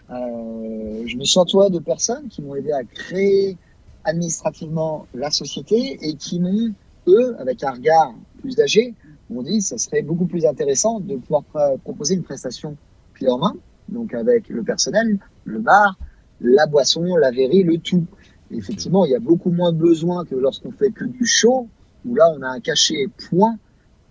je 0.08 1.16
me 1.16 1.24
suis 1.24 1.38
entouré 1.38 1.68
de 1.68 1.80
personnes 1.80 2.28
qui 2.28 2.40
m'ont 2.40 2.54
aidé 2.54 2.72
à 2.72 2.82
créer 2.84 3.58
administrativement 4.04 5.06
la 5.12 5.30
société 5.30 5.98
et 6.00 6.14
qui 6.14 6.40
m'ont, 6.40 6.72
eux, 7.08 7.36
avec 7.38 7.62
un 7.62 7.72
regard 7.72 8.14
plus 8.40 8.58
âgé, 8.60 8.94
on 9.34 9.42
dit 9.42 9.62
ça 9.62 9.78
serait 9.78 10.02
beaucoup 10.02 10.26
plus 10.26 10.46
intéressant 10.46 11.00
de 11.00 11.16
pouvoir 11.16 11.44
proposer 11.82 12.14
une 12.14 12.22
prestation 12.22 12.76
clé 13.14 13.28
en 13.28 13.38
main, 13.38 13.54
donc 13.88 14.14
avec 14.14 14.48
le 14.48 14.62
personnel, 14.62 15.18
le 15.44 15.58
bar, 15.58 15.98
la 16.40 16.66
boisson, 16.66 17.16
la 17.16 17.30
verrie, 17.30 17.62
le 17.62 17.78
tout. 17.78 18.06
effectivement, 18.50 19.04
il 19.04 19.12
y 19.12 19.14
a 19.14 19.20
beaucoup 19.20 19.50
moins 19.50 19.72
besoin 19.72 20.24
que 20.24 20.34
lorsqu'on 20.34 20.72
fait 20.72 20.90
que 20.90 21.04
du 21.04 21.26
show, 21.26 21.68
où 22.04 22.14
là 22.14 22.32
on 22.36 22.42
a 22.42 22.48
un 22.48 22.60
cachet 22.60 23.06
point. 23.28 23.56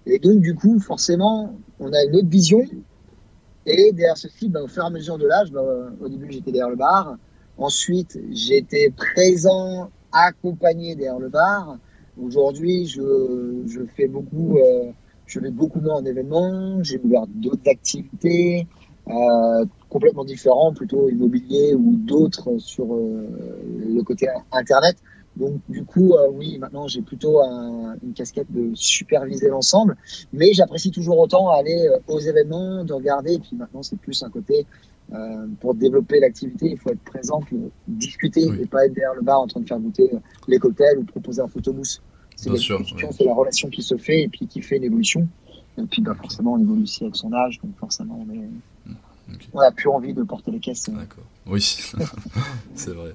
Et 0.06 0.20
donc 0.20 0.42
du 0.42 0.56
coup, 0.56 0.80
forcément, 0.80 1.56
on 1.80 1.92
a 1.92 2.04
une 2.04 2.16
autre 2.16 2.30
vision. 2.30 2.62
Et 3.66 3.92
derrière 3.92 4.18
ceci, 4.18 4.50
ben, 4.50 4.62
au 4.62 4.68
fur 4.68 4.84
et 4.84 4.88
à 4.88 4.90
mesure 4.90 5.18
de 5.18 5.28
l'âge, 5.28 5.52
ben, 5.52 5.94
au 6.00 6.08
début 6.08 6.32
j'étais 6.32 6.52
derrière 6.52 6.70
le 6.70 6.76
bar. 6.76 7.18
Ensuite, 7.58 8.18
j'étais 8.32 8.90
présent, 8.96 9.90
accompagné 10.12 10.96
derrière 10.96 11.20
le 11.20 11.30
bar. 11.30 11.78
Aujourd'hui, 12.22 12.86
je, 12.86 13.64
je, 13.68 13.82
fais 13.96 14.08
beaucoup, 14.08 14.58
euh, 14.58 14.92
je 15.30 15.40
vais 15.40 15.52
beaucoup 15.52 15.80
moins 15.80 15.98
en 15.98 16.06
événements, 16.06 16.84
j'ai 16.84 17.00
ouvert 17.04 17.28
d'autres 17.28 17.70
activités 17.70 18.68
euh, 19.08 19.66
complètement 19.90 20.26
différents, 20.26 20.74
plutôt 20.74 21.08
immobilier 21.10 21.76
ou 21.76 21.96
d'autres 21.96 22.58
sur 22.58 22.94
euh, 22.94 23.28
le 23.96 24.02
côté 24.02 24.28
internet. 24.52 24.98
Donc 25.36 25.62
du 25.70 25.86
coup, 25.86 26.14
euh, 26.14 26.30
oui, 26.34 26.58
maintenant 26.58 26.88
j'ai 26.88 27.02
plutôt 27.02 27.40
une 27.42 28.14
casquette 28.16 28.52
de 28.52 28.72
superviser 28.74 29.50
l'ensemble, 29.50 29.96
mais 30.34 30.54
j'apprécie 30.54 30.92
toujours 30.92 31.20
autant 31.20 31.50
aller 31.50 31.88
euh, 31.88 32.00
aux 32.08 32.20
événements, 32.20 32.84
de 32.84 32.94
regarder. 32.94 33.34
Et 33.34 33.40
puis 33.40 33.56
maintenant, 33.56 33.84
c'est 33.84 33.98
plus 33.98 34.22
un 34.24 34.30
côté 34.30 34.66
euh, 35.14 35.46
pour 35.62 35.76
développer 35.76 36.20
l'activité, 36.20 36.72
il 36.72 36.78
faut 36.78 36.90
être 36.90 37.04
présent, 37.04 37.40
pour 37.42 37.60
discuter 37.88 38.48
et 38.62 38.66
pas 38.66 38.86
être 38.86 38.94
derrière 38.94 39.16
le 39.16 39.22
bar 39.22 39.42
en 39.42 39.48
train 39.48 39.62
de 39.62 39.68
faire 39.68 39.80
goûter 39.80 40.12
les 40.48 40.58
cocktails 40.58 40.98
ou 40.98 41.04
proposer 41.04 41.42
un 41.42 41.48
photobooth. 41.48 42.02
C'est 42.40 43.26
la 43.26 43.34
relation 43.34 43.70
qui 43.70 43.84
se 43.84 43.98
fait 43.98 44.24
et 44.24 44.28
puis 44.30 44.48
qui 44.48 44.62
fait 44.62 44.80
l'évolution. 44.80 45.28
Et 45.78 45.86
puis 45.86 46.02
bah, 46.02 46.16
forcément, 46.16 46.54
on 46.54 46.60
évolue 46.60 46.84
aussi 46.84 47.04
avec 47.04 47.16
son 47.16 47.34
âge, 47.34 47.60
donc 47.64 47.78
forcément, 47.78 48.26
on, 48.28 48.34
est... 48.34 49.36
on 49.54 49.60
a 49.60 49.72
plus 49.72 49.90
envie 49.90 50.14
de 50.14 50.24
porter 50.24 50.52
les 50.52 50.60
caisses. 50.60 50.90
D'accord. 50.90 51.24
Oui, 51.46 51.62
c'est 52.76 52.92
vrai. 52.92 53.14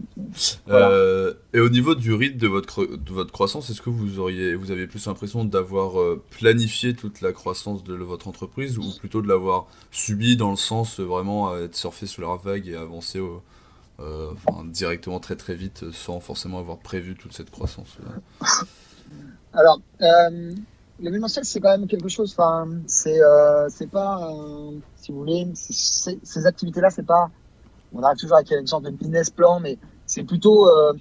Euh, 0.69 1.35
et 1.53 1.61
au 1.61 1.69
niveau 1.69 1.95
du 1.95 2.13
rythme 2.13 2.39
de 2.39 2.49
votre, 2.49 2.85
de 2.85 3.13
votre 3.13 3.33
croissance, 3.33 3.71
est-ce 3.71 3.81
que 3.81 3.91
vous, 3.91 4.19
auriez, 4.19 4.55
vous 4.55 4.71
avez 4.71 4.87
plus 4.87 5.07
l'impression 5.07 5.45
d'avoir 5.45 6.01
euh, 6.01 6.23
planifié 6.31 6.95
toute 6.95 7.21
la 7.21 7.33
croissance 7.33 7.85
de 7.85 7.95
votre 7.95 8.29
entreprise 8.29 8.79
ou 8.79 8.85
plutôt 8.99 9.23
de 9.23 9.29
l'avoir 9.29 9.67
subi 9.91 10.37
dans 10.37 10.51
le 10.51 10.57
sens 10.57 11.01
euh, 11.01 11.05
vraiment 11.05 11.57
être 11.57 11.77
surfé 11.77 12.07
sous 12.07 12.21
la 12.21 12.37
vague 12.43 12.69
et 12.69 12.77
avancer 12.77 13.21
directement 14.65 15.21
très 15.21 15.37
très 15.37 15.55
vite 15.55 15.93
sans 15.93 16.19
forcément 16.19 16.59
avoir 16.59 16.79
prévu 16.79 17.15
toute 17.15 17.33
cette 17.33 17.51
croissance 17.51 17.97
alors, 19.53 19.81
euh, 20.03 20.53
l'événementiel, 20.99 21.45
c'est 21.45 21.61
quand 21.61 21.71
même 21.71 21.87
quelque 21.87 22.09
chose. 22.09 22.35
Enfin, 22.37 22.69
c'est 22.87 23.21
euh, 23.21 23.69
pas, 23.91 24.31
si 24.97 25.13
vous 25.13 25.19
voulez, 25.19 25.49
ces 25.55 26.47
activités-là, 26.47 26.91
c'est 26.91 27.07
pas. 27.07 27.31
On 27.93 28.03
arrive 28.03 28.19
toujours 28.19 28.37
avec 28.37 28.51
une 28.51 28.67
sorte 28.67 28.85
de 28.85 28.91
business 28.91 29.31
plan, 29.31 29.61
mais 29.61 29.79
c'est 30.07 30.25
plutôt. 30.25 30.69
Euh, 30.69 30.93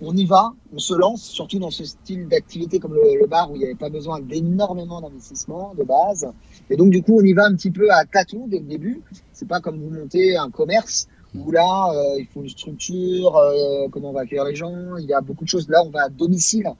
on 0.00 0.14
y 0.16 0.26
va, 0.26 0.52
on 0.74 0.78
se 0.78 0.92
lance, 0.92 1.22
surtout 1.22 1.58
dans 1.58 1.70
ce 1.70 1.84
style 1.84 2.28
d'activité 2.28 2.78
comme 2.78 2.94
le, 2.94 3.26
bar 3.26 3.50
où 3.50 3.54
il 3.54 3.60
n'y 3.60 3.64
avait 3.64 3.74
pas 3.74 3.88
besoin 3.88 4.20
d'énormément 4.20 5.00
d'investissement 5.00 5.72
de 5.78 5.84
base. 5.84 6.26
Et 6.68 6.76
donc, 6.76 6.90
du 6.90 7.02
coup, 7.02 7.18
on 7.20 7.24
y 7.24 7.32
va 7.32 7.46
un 7.46 7.54
petit 7.54 7.70
peu 7.70 7.90
à 7.90 8.04
tâtons 8.04 8.46
dès 8.48 8.58
le 8.58 8.66
début. 8.66 9.02
C'est 9.32 9.48
pas 9.48 9.60
comme 9.60 9.80
vous 9.80 9.90
montez 9.90 10.36
un 10.36 10.50
commerce 10.50 11.08
où 11.34 11.50
là, 11.50 11.90
euh, 11.92 12.20
il 12.20 12.26
faut 12.26 12.42
une 12.42 12.48
structure, 12.48 13.36
euh, 13.36 13.88
comment 13.90 14.10
on 14.10 14.12
va 14.12 14.20
accueillir 14.20 14.44
les 14.44 14.54
gens, 14.54 14.96
il 14.96 15.06
y 15.06 15.12
a 15.12 15.20
beaucoup 15.20 15.44
de 15.44 15.48
choses. 15.48 15.68
Là, 15.68 15.82
on 15.84 15.90
va 15.90 16.04
à 16.04 16.08
domicile. 16.08 16.70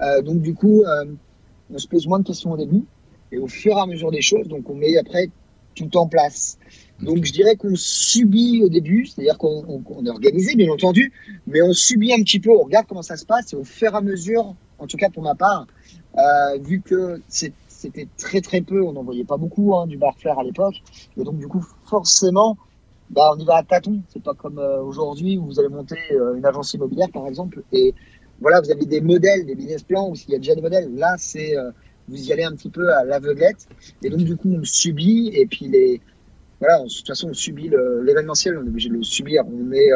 Euh, 0.00 0.22
donc, 0.22 0.40
du 0.40 0.54
coup, 0.54 0.82
on 1.72 1.78
se 1.78 1.86
pose 1.86 2.06
moins 2.06 2.18
de 2.18 2.24
questions 2.24 2.52
au 2.52 2.56
début. 2.56 2.84
Et 3.32 3.38
au 3.38 3.46
fur 3.46 3.76
et 3.76 3.80
à 3.80 3.86
mesure 3.86 4.10
des 4.10 4.22
choses, 4.22 4.48
donc 4.48 4.68
on 4.68 4.74
met 4.74 4.96
après 4.96 5.30
tout 5.76 5.96
en 5.96 6.08
place. 6.08 6.58
Donc, 7.00 7.24
je 7.24 7.32
dirais 7.32 7.54
qu'on 7.54 7.76
subit 7.76 8.60
au 8.64 8.68
début, 8.68 9.06
c'est-à-dire 9.06 9.38
qu'on 9.38 9.82
est 10.04 10.10
organisé, 10.10 10.56
bien 10.56 10.70
entendu, 10.70 11.12
mais 11.46 11.62
on 11.62 11.72
subit 11.72 12.12
un 12.12 12.22
petit 12.22 12.40
peu, 12.40 12.50
on 12.50 12.64
regarde 12.64 12.86
comment 12.88 13.02
ça 13.02 13.16
se 13.16 13.24
passe, 13.24 13.52
et 13.52 13.56
au 13.56 13.62
fur 13.62 13.94
et 13.94 13.96
à 13.96 14.00
mesure, 14.00 14.56
en 14.78 14.88
tout 14.88 14.96
cas 14.96 15.10
pour 15.10 15.22
ma 15.22 15.36
part, 15.36 15.68
vu 16.60 16.82
que 16.82 17.22
c'était 17.28 18.08
très 18.18 18.40
très 18.40 18.62
peu, 18.62 18.82
on 18.82 18.92
n'en 18.92 19.04
voyait 19.04 19.24
pas 19.24 19.36
beaucoup 19.36 19.76
hein, 19.76 19.86
du 19.86 19.96
bar 19.96 20.18
flair 20.18 20.40
à 20.40 20.42
l'époque, 20.42 20.82
et 21.16 21.22
donc 21.22 21.38
du 21.38 21.46
coup, 21.46 21.64
forcément, 21.84 22.58
bah, 23.10 23.30
on 23.34 23.38
y 23.38 23.44
va 23.44 23.56
à 23.56 23.62
tâtons. 23.62 24.02
C'est 24.08 24.22
pas 24.22 24.34
comme 24.34 24.58
euh, 24.58 24.80
aujourd'hui 24.82 25.36
où 25.36 25.46
vous 25.46 25.58
allez 25.58 25.68
monter 25.68 25.98
euh, 26.12 26.36
une 26.36 26.46
agence 26.46 26.72
immobilière, 26.74 27.08
par 27.12 27.26
exemple, 27.26 27.62
et 27.72 27.92
voilà, 28.40 28.60
vous 28.60 28.70
avez 28.70 28.86
des 28.86 29.00
modèles, 29.00 29.44
des 29.44 29.54
business 29.54 29.82
plans, 29.82 30.10
où 30.10 30.14
il 30.14 30.30
y 30.30 30.34
a 30.34 30.38
déjà 30.38 30.54
des 30.54 30.62
modèles. 30.62 30.94
Là, 30.94 31.16
c'est 31.18 31.56
euh, 31.56 31.72
vous 32.08 32.16
y 32.16 32.32
allez 32.32 32.44
un 32.44 32.52
petit 32.52 32.70
peu 32.70 32.92
à 32.94 33.04
l'aveuglette, 33.04 33.68
et 34.02 34.10
donc 34.10 34.20
du 34.20 34.36
coup, 34.36 34.50
on 34.50 34.64
subit, 34.64 35.30
et 35.34 35.46
puis 35.46 35.66
les 35.68 36.00
voilà, 36.60 36.84
de 36.84 36.88
toute 36.88 37.06
façon, 37.06 37.30
on 37.30 37.34
subit 37.34 37.70
l'événementiel, 38.02 38.58
on 38.58 38.64
est 38.64 38.68
obligé 38.68 38.90
de 38.90 38.94
le 38.94 39.02
subir. 39.02 39.44
On 39.46 39.72
est 39.72 39.88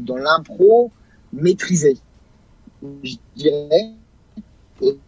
dans 0.00 0.16
l'impro 0.16 0.92
maîtrisé, 1.32 1.96
je 3.02 3.14
dirais. 3.36 3.94
Et, 4.82 4.98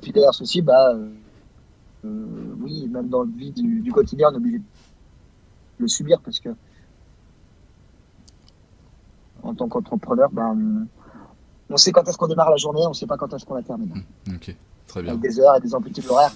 puis 0.00 0.12
derrière 0.12 0.32
ceci, 0.32 0.62
bah, 0.62 0.98
oui, 2.02 2.88
même 2.88 3.10
dans 3.10 3.24
le 3.24 3.32
vie 3.36 3.50
du, 3.50 3.80
du 3.80 3.92
quotidien, 3.92 4.28
on 4.30 4.32
est 4.32 4.38
obligé 4.38 4.58
de 4.60 4.64
le 5.78 5.88
subir 5.88 6.22
parce 6.24 6.40
que 6.40 6.48
en 9.44 9.54
tant 9.54 9.68
qu'entrepreneur, 9.68 10.30
ben, 10.32 10.86
on 11.70 11.76
sait 11.76 11.92
quand 11.92 12.06
est-ce 12.08 12.16
qu'on 12.16 12.26
démarre 12.26 12.50
la 12.50 12.56
journée, 12.56 12.80
on 12.84 12.90
ne 12.90 12.94
sait 12.94 13.06
pas 13.06 13.16
quand 13.16 13.32
est-ce 13.32 13.44
qu'on 13.44 13.54
la 13.54 13.62
termine. 13.62 14.02
Mmh, 14.26 14.34
ok, 14.34 14.56
très 14.86 15.02
bien. 15.02 15.12
Avec 15.12 15.22
des 15.22 15.40
heures 15.40 15.56
et 15.56 15.60
des 15.60 15.74
amplitudes 15.74 16.06
horaires 16.08 16.34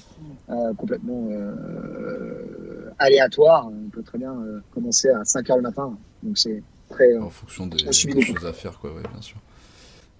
euh, 0.50 0.74
complètement 0.74 1.28
euh, 1.30 2.90
aléatoires. 2.98 3.66
On 3.66 3.90
peut 3.90 4.02
très 4.02 4.18
bien 4.18 4.32
euh, 4.32 4.60
commencer 4.74 5.08
à 5.08 5.24
5 5.24 5.50
heures 5.50 5.56
le 5.56 5.62
matin. 5.62 5.96
Donc 6.22 6.38
c'est 6.38 6.62
très. 6.88 7.16
en 7.18 7.30
fonction 7.30 7.66
des, 7.66 7.78
choses 7.78 8.46
à 8.46 8.52
faire, 8.52 8.78
quoi, 8.78 8.92
ouais, 8.92 9.02
bien 9.02 9.22
sûr. 9.22 9.38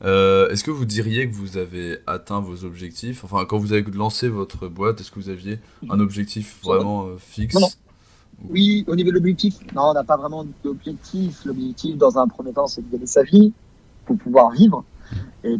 est-ce 0.02 0.64
que 0.64 0.70
vous 0.70 0.84
diriez 0.84 1.28
que 1.28 1.34
vous 1.34 1.56
avez 1.56 1.98
atteint 2.06 2.40
vos 2.40 2.64
objectifs? 2.64 3.24
Enfin, 3.24 3.44
quand 3.44 3.58
vous 3.58 3.72
avez 3.72 3.82
lancé 3.82 4.28
votre 4.28 4.68
boîte, 4.68 5.00
est-ce 5.00 5.10
que 5.10 5.18
vous 5.20 5.30
aviez 5.30 5.58
un 5.90 6.00
objectif 6.00 6.60
vraiment 6.62 7.06
fixe? 7.18 7.78
Oui, 8.48 8.84
au 8.86 8.94
niveau 8.94 9.10
de 9.10 9.16
l'objectif, 9.16 9.58
non, 9.74 9.90
on 9.90 9.94
n'a 9.94 10.04
pas 10.04 10.16
vraiment 10.16 10.46
d'objectif. 10.62 11.44
L'objectif, 11.44 11.96
dans 11.96 12.18
un 12.18 12.28
premier 12.28 12.52
temps, 12.52 12.66
c'est 12.66 12.82
de 12.82 12.90
gagner 12.90 13.06
sa 13.06 13.22
vie 13.22 13.52
pour 14.06 14.16
pouvoir 14.16 14.52
vivre. 14.52 14.84
Et 15.44 15.56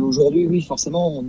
aujourd'hui, 0.00 0.46
oui, 0.46 0.62
forcément, 0.62 1.22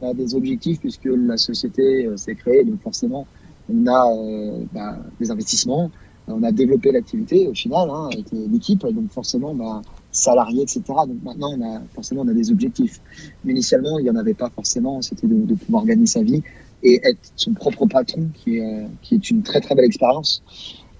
on 0.00 0.08
a 0.08 0.14
des 0.14 0.34
objectifs 0.34 0.80
puisque 0.80 1.08
la 1.10 1.36
société 1.36 2.06
euh, 2.06 2.16
s'est 2.16 2.34
créée, 2.34 2.64
donc 2.64 2.80
forcément, 2.82 3.26
on 3.72 3.86
a 3.86 4.12
euh, 4.14 4.64
bah, 4.72 4.98
des 5.20 5.30
investissements, 5.30 5.90
on 6.28 6.42
a 6.42 6.52
développé 6.52 6.90
l'activité 6.90 7.46
au 7.46 7.54
final 7.54 7.88
hein, 7.90 8.08
avec 8.12 8.26
l'équipe, 8.32 8.80
donc 8.80 9.10
forcément, 9.12 9.54
bah, 9.54 9.82
salariés, 10.10 10.62
etc. 10.62 10.82
Donc 10.86 11.22
maintenant, 11.22 11.52
on 11.56 11.62
a 11.62 11.82
forcément 11.94 12.22
on 12.22 12.28
a 12.28 12.34
des 12.34 12.50
objectifs. 12.50 13.00
Mais 13.44 13.52
initialement, 13.52 13.98
il 13.98 14.04
n'y 14.04 14.10
en 14.10 14.16
avait 14.16 14.34
pas 14.34 14.50
forcément. 14.50 15.02
C'était 15.02 15.26
de, 15.26 15.34
de, 15.34 15.54
pouvoir 15.54 15.84
gagner 15.84 16.06
sa 16.06 16.22
vie 16.22 16.42
et 16.82 17.00
être 17.02 17.32
son 17.36 17.52
propre 17.54 17.86
patron, 17.86 18.28
qui 18.34 18.58
est, 18.58 18.84
euh, 18.84 19.18
une 19.30 19.42
très 19.42 19.60
très 19.60 19.74
belle 19.74 19.84
expérience. 19.84 20.42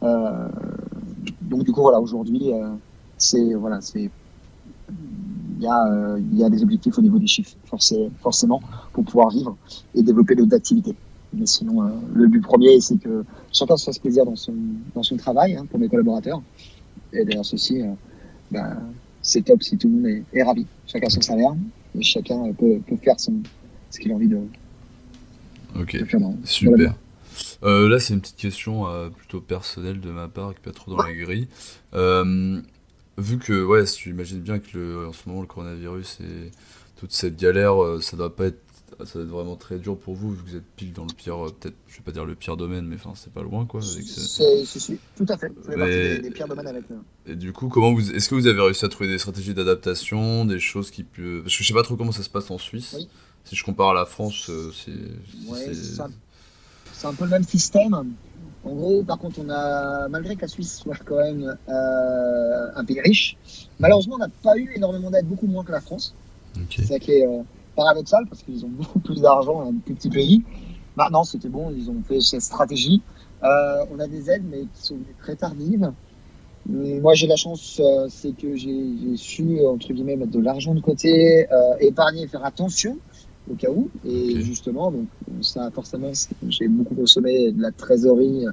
Euh, 0.02 0.48
donc 1.42 1.64
du 1.64 1.72
coup 1.72 1.82
voilà, 1.82 2.00
aujourd'hui, 2.00 2.52
euh, 2.52 2.70
c'est 3.18 3.54
voilà, 3.54 3.80
c'est 3.80 4.10
il 5.58 5.62
y, 5.62 5.66
a, 5.66 6.16
il 6.18 6.38
y 6.38 6.44
a 6.44 6.50
des 6.50 6.62
objectifs 6.62 6.98
au 6.98 7.02
niveau 7.02 7.18
des 7.18 7.26
chiffres, 7.26 7.56
forcément, 7.64 8.60
pour 8.92 9.04
pouvoir 9.04 9.30
vivre 9.30 9.56
et 9.94 10.02
développer 10.02 10.34
d'autres 10.34 10.54
activités. 10.54 10.94
Mais 11.32 11.46
sinon, 11.46 11.90
le 12.14 12.28
but 12.28 12.42
premier, 12.42 12.78
c'est 12.80 12.98
que 12.98 13.24
chacun 13.52 13.76
se 13.76 13.86
fasse 13.86 13.98
plaisir 13.98 14.26
dans 14.26 14.36
son, 14.36 14.54
dans 14.94 15.02
son 15.02 15.16
travail 15.16 15.56
hein, 15.56 15.66
pour 15.68 15.80
mes 15.80 15.88
collaborateurs. 15.88 16.42
Et 17.12 17.24
d'ailleurs, 17.24 17.44
ceci, 17.44 17.82
ben, 18.50 18.76
c'est 19.22 19.42
top 19.42 19.62
si 19.62 19.78
tout 19.78 19.88
le 19.88 19.94
monde 19.94 20.22
est, 20.32 20.42
ravi. 20.42 20.66
Chacun 20.86 21.08
son 21.08 21.22
salaire 21.22 21.56
et 21.98 22.02
chacun 22.02 22.52
peut, 22.52 22.78
peut 22.86 22.96
faire 22.96 23.18
son, 23.18 23.40
ce 23.90 23.98
qu'il 23.98 24.12
a 24.12 24.14
envie 24.14 24.28
de, 24.28 24.38
Ok, 25.80 25.96
super. 26.44 26.94
Euh, 27.62 27.88
là, 27.88 27.98
c'est 27.98 28.14
une 28.14 28.20
petite 28.20 28.36
question 28.36 28.88
euh, 28.88 29.08
plutôt 29.08 29.40
personnelle 29.40 30.00
de 30.00 30.10
ma 30.10 30.28
part, 30.28 30.54
qui 30.54 30.60
pas 30.60 30.72
trop 30.72 30.90
dans 30.90 31.02
la 31.02 31.12
grille. 31.12 31.48
Euh, 31.94 32.60
vu 33.18 33.38
que, 33.38 33.64
ouais, 33.64 33.84
tu 33.84 34.10
imagines 34.10 34.40
bien 34.40 34.58
que 34.58 34.76
le, 34.76 35.08
en 35.08 35.12
ce 35.12 35.28
moment, 35.28 35.40
le 35.40 35.46
coronavirus 35.46 36.18
et 36.20 36.50
toute 36.96 37.12
cette 37.12 37.36
galère, 37.36 37.74
ça 38.00 38.16
doit 38.16 38.34
pas 38.34 38.46
être 38.46 38.60
ça 39.04 39.18
va 39.18 39.24
être 39.24 39.30
vraiment 39.30 39.56
très 39.56 39.78
dur 39.78 39.98
pour 39.98 40.14
vous, 40.14 40.32
vu 40.32 40.42
que 40.42 40.48
vous 40.50 40.56
êtes 40.56 40.64
pile 40.76 40.92
dans 40.92 41.04
le 41.04 41.12
pire, 41.12 41.36
peut-être, 41.60 41.74
je 41.86 41.96
vais 41.98 42.02
pas 42.02 42.12
dire 42.12 42.24
le 42.24 42.34
pire 42.34 42.56
domaine, 42.56 42.86
mais 42.86 42.94
enfin, 42.94 43.12
c'est 43.14 43.32
pas 43.32 43.42
loin, 43.42 43.66
quoi. 43.66 43.80
Avec 43.82 44.06
c'est, 44.06 44.98
tout 45.16 45.26
à 45.28 45.36
fait. 45.36 45.52
C'est 45.66 46.20
des, 46.22 46.30
pires 46.30 46.48
domaines 46.48 46.68
avec 46.68 46.88
nous. 46.88 47.02
Et 47.26 47.34
du 47.34 47.52
coup, 47.52 47.68
comment 47.68 47.92
vous, 47.92 48.10
est-ce 48.12 48.28
que 48.28 48.34
vous 48.34 48.46
avez 48.46 48.60
réussi 48.60 48.84
à 48.84 48.88
trouver 48.88 49.10
des 49.10 49.18
stratégies 49.18 49.52
d'adaptation, 49.52 50.44
des 50.44 50.60
choses 50.60 50.90
qui 50.90 51.02
peuvent, 51.02 51.42
parce 51.42 51.56
que 51.56 51.62
je 51.62 51.68
sais 51.68 51.74
pas 51.74 51.82
trop 51.82 51.96
comment 51.96 52.12
ça 52.12 52.22
se 52.22 52.30
passe 52.30 52.50
en 52.50 52.58
Suisse. 52.58 52.94
Oui. 52.96 53.08
Si 53.46 53.54
je 53.54 53.64
compare 53.64 53.90
à 53.90 53.94
la 53.94 54.06
France, 54.06 54.50
euh, 54.50 54.72
c'est. 54.72 56.02
c'est 56.92 57.06
un 57.06 57.14
peu 57.14 57.24
le 57.24 57.30
même 57.30 57.44
système. 57.44 57.94
En 58.64 58.74
gros, 58.74 59.04
par 59.04 59.18
contre, 59.18 59.38
on 59.38 59.48
a, 59.48 60.08
malgré 60.08 60.34
que 60.34 60.42
la 60.42 60.48
Suisse 60.48 60.78
soit 60.78 60.96
quand 61.04 61.18
même 61.18 61.56
euh, 61.68 62.70
un 62.74 62.84
pays 62.84 63.00
riche, 63.00 63.36
malheureusement, 63.78 64.16
on 64.16 64.18
n'a 64.18 64.28
pas 64.42 64.56
eu 64.56 64.72
énormément 64.74 65.12
d'aide, 65.12 65.26
beaucoup 65.26 65.46
moins 65.46 65.62
que 65.62 65.70
la 65.70 65.80
France. 65.80 66.12
C'est 66.74 66.86
ça 66.86 66.98
qui 66.98 67.12
est 67.12 67.24
euh, 67.24 67.42
paradoxal 67.76 68.26
parce 68.28 68.42
qu'ils 68.42 68.64
ont 68.64 68.68
beaucoup 68.70 68.98
plus 68.98 69.20
d'argent, 69.20 69.70
un 69.70 69.74
plus 69.74 69.94
petit 69.94 70.10
pays. 70.10 70.42
Maintenant, 70.96 71.22
c'était 71.22 71.48
bon, 71.48 71.70
ils 71.70 71.88
ont 71.88 72.02
fait 72.02 72.20
cette 72.20 72.42
stratégie. 72.42 73.00
on 73.42 74.00
a 74.00 74.08
des 74.08 74.28
aides, 74.28 74.44
mais 74.50 74.62
qui 74.62 74.82
sont 74.82 74.98
très 75.22 75.36
tardives. 75.36 75.92
Moi, 76.68 77.14
j'ai 77.14 77.28
la 77.28 77.36
chance, 77.36 77.80
c'est 78.08 78.36
que 78.36 78.56
j'ai 78.56 79.16
su, 79.16 79.64
entre 79.64 79.92
guillemets, 79.92 80.16
mettre 80.16 80.32
de 80.32 80.40
l'argent 80.40 80.74
de 80.74 80.80
côté, 80.80 81.46
épargner, 81.78 82.26
faire 82.26 82.44
attention 82.44 82.98
au 83.50 83.54
cas 83.54 83.70
où. 83.70 83.88
Et 84.04 84.40
justement, 84.40 84.90
donc, 84.90 85.06
ça, 85.42 85.70
forcément, 85.70 86.10
j'ai 86.48 86.68
beaucoup 86.68 86.94
consommé 86.94 87.52
de 87.52 87.60
la 87.60 87.72
trésorerie 87.72 88.44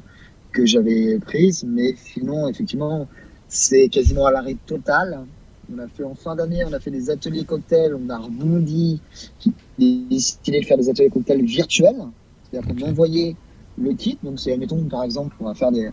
que 0.51 0.65
j'avais 0.65 1.19
prise, 1.19 1.63
mais 1.67 1.95
sinon, 1.97 2.47
effectivement, 2.47 3.07
c'est 3.47 3.89
quasiment 3.89 4.25
à 4.25 4.31
l'arrêt 4.31 4.57
total. 4.65 5.25
On 5.73 5.79
a 5.79 5.87
fait 5.87 6.03
en 6.03 6.15
fin 6.15 6.35
d'année, 6.35 6.63
on 6.65 6.73
a 6.73 6.79
fait 6.79 6.91
des 6.91 7.09
ateliers 7.09 7.45
cocktails, 7.45 7.95
on 7.95 8.09
a 8.09 8.17
rebondi, 8.17 9.01
qui 9.39 9.53
décidé 9.77 10.59
de 10.59 10.65
faire 10.65 10.77
des 10.77 10.89
ateliers 10.89 11.09
cocktails 11.09 11.43
virtuels. 11.43 12.03
C'est-à-dire 12.43 12.75
qu'on 12.75 12.89
envoyait 12.89 13.35
le 13.77 13.93
kit, 13.93 14.17
donc 14.21 14.39
c'est, 14.39 14.53
admettons, 14.53 14.83
par 14.83 15.03
exemple, 15.03 15.35
on 15.39 15.45
va 15.45 15.55
faire 15.55 15.71
des, 15.71 15.89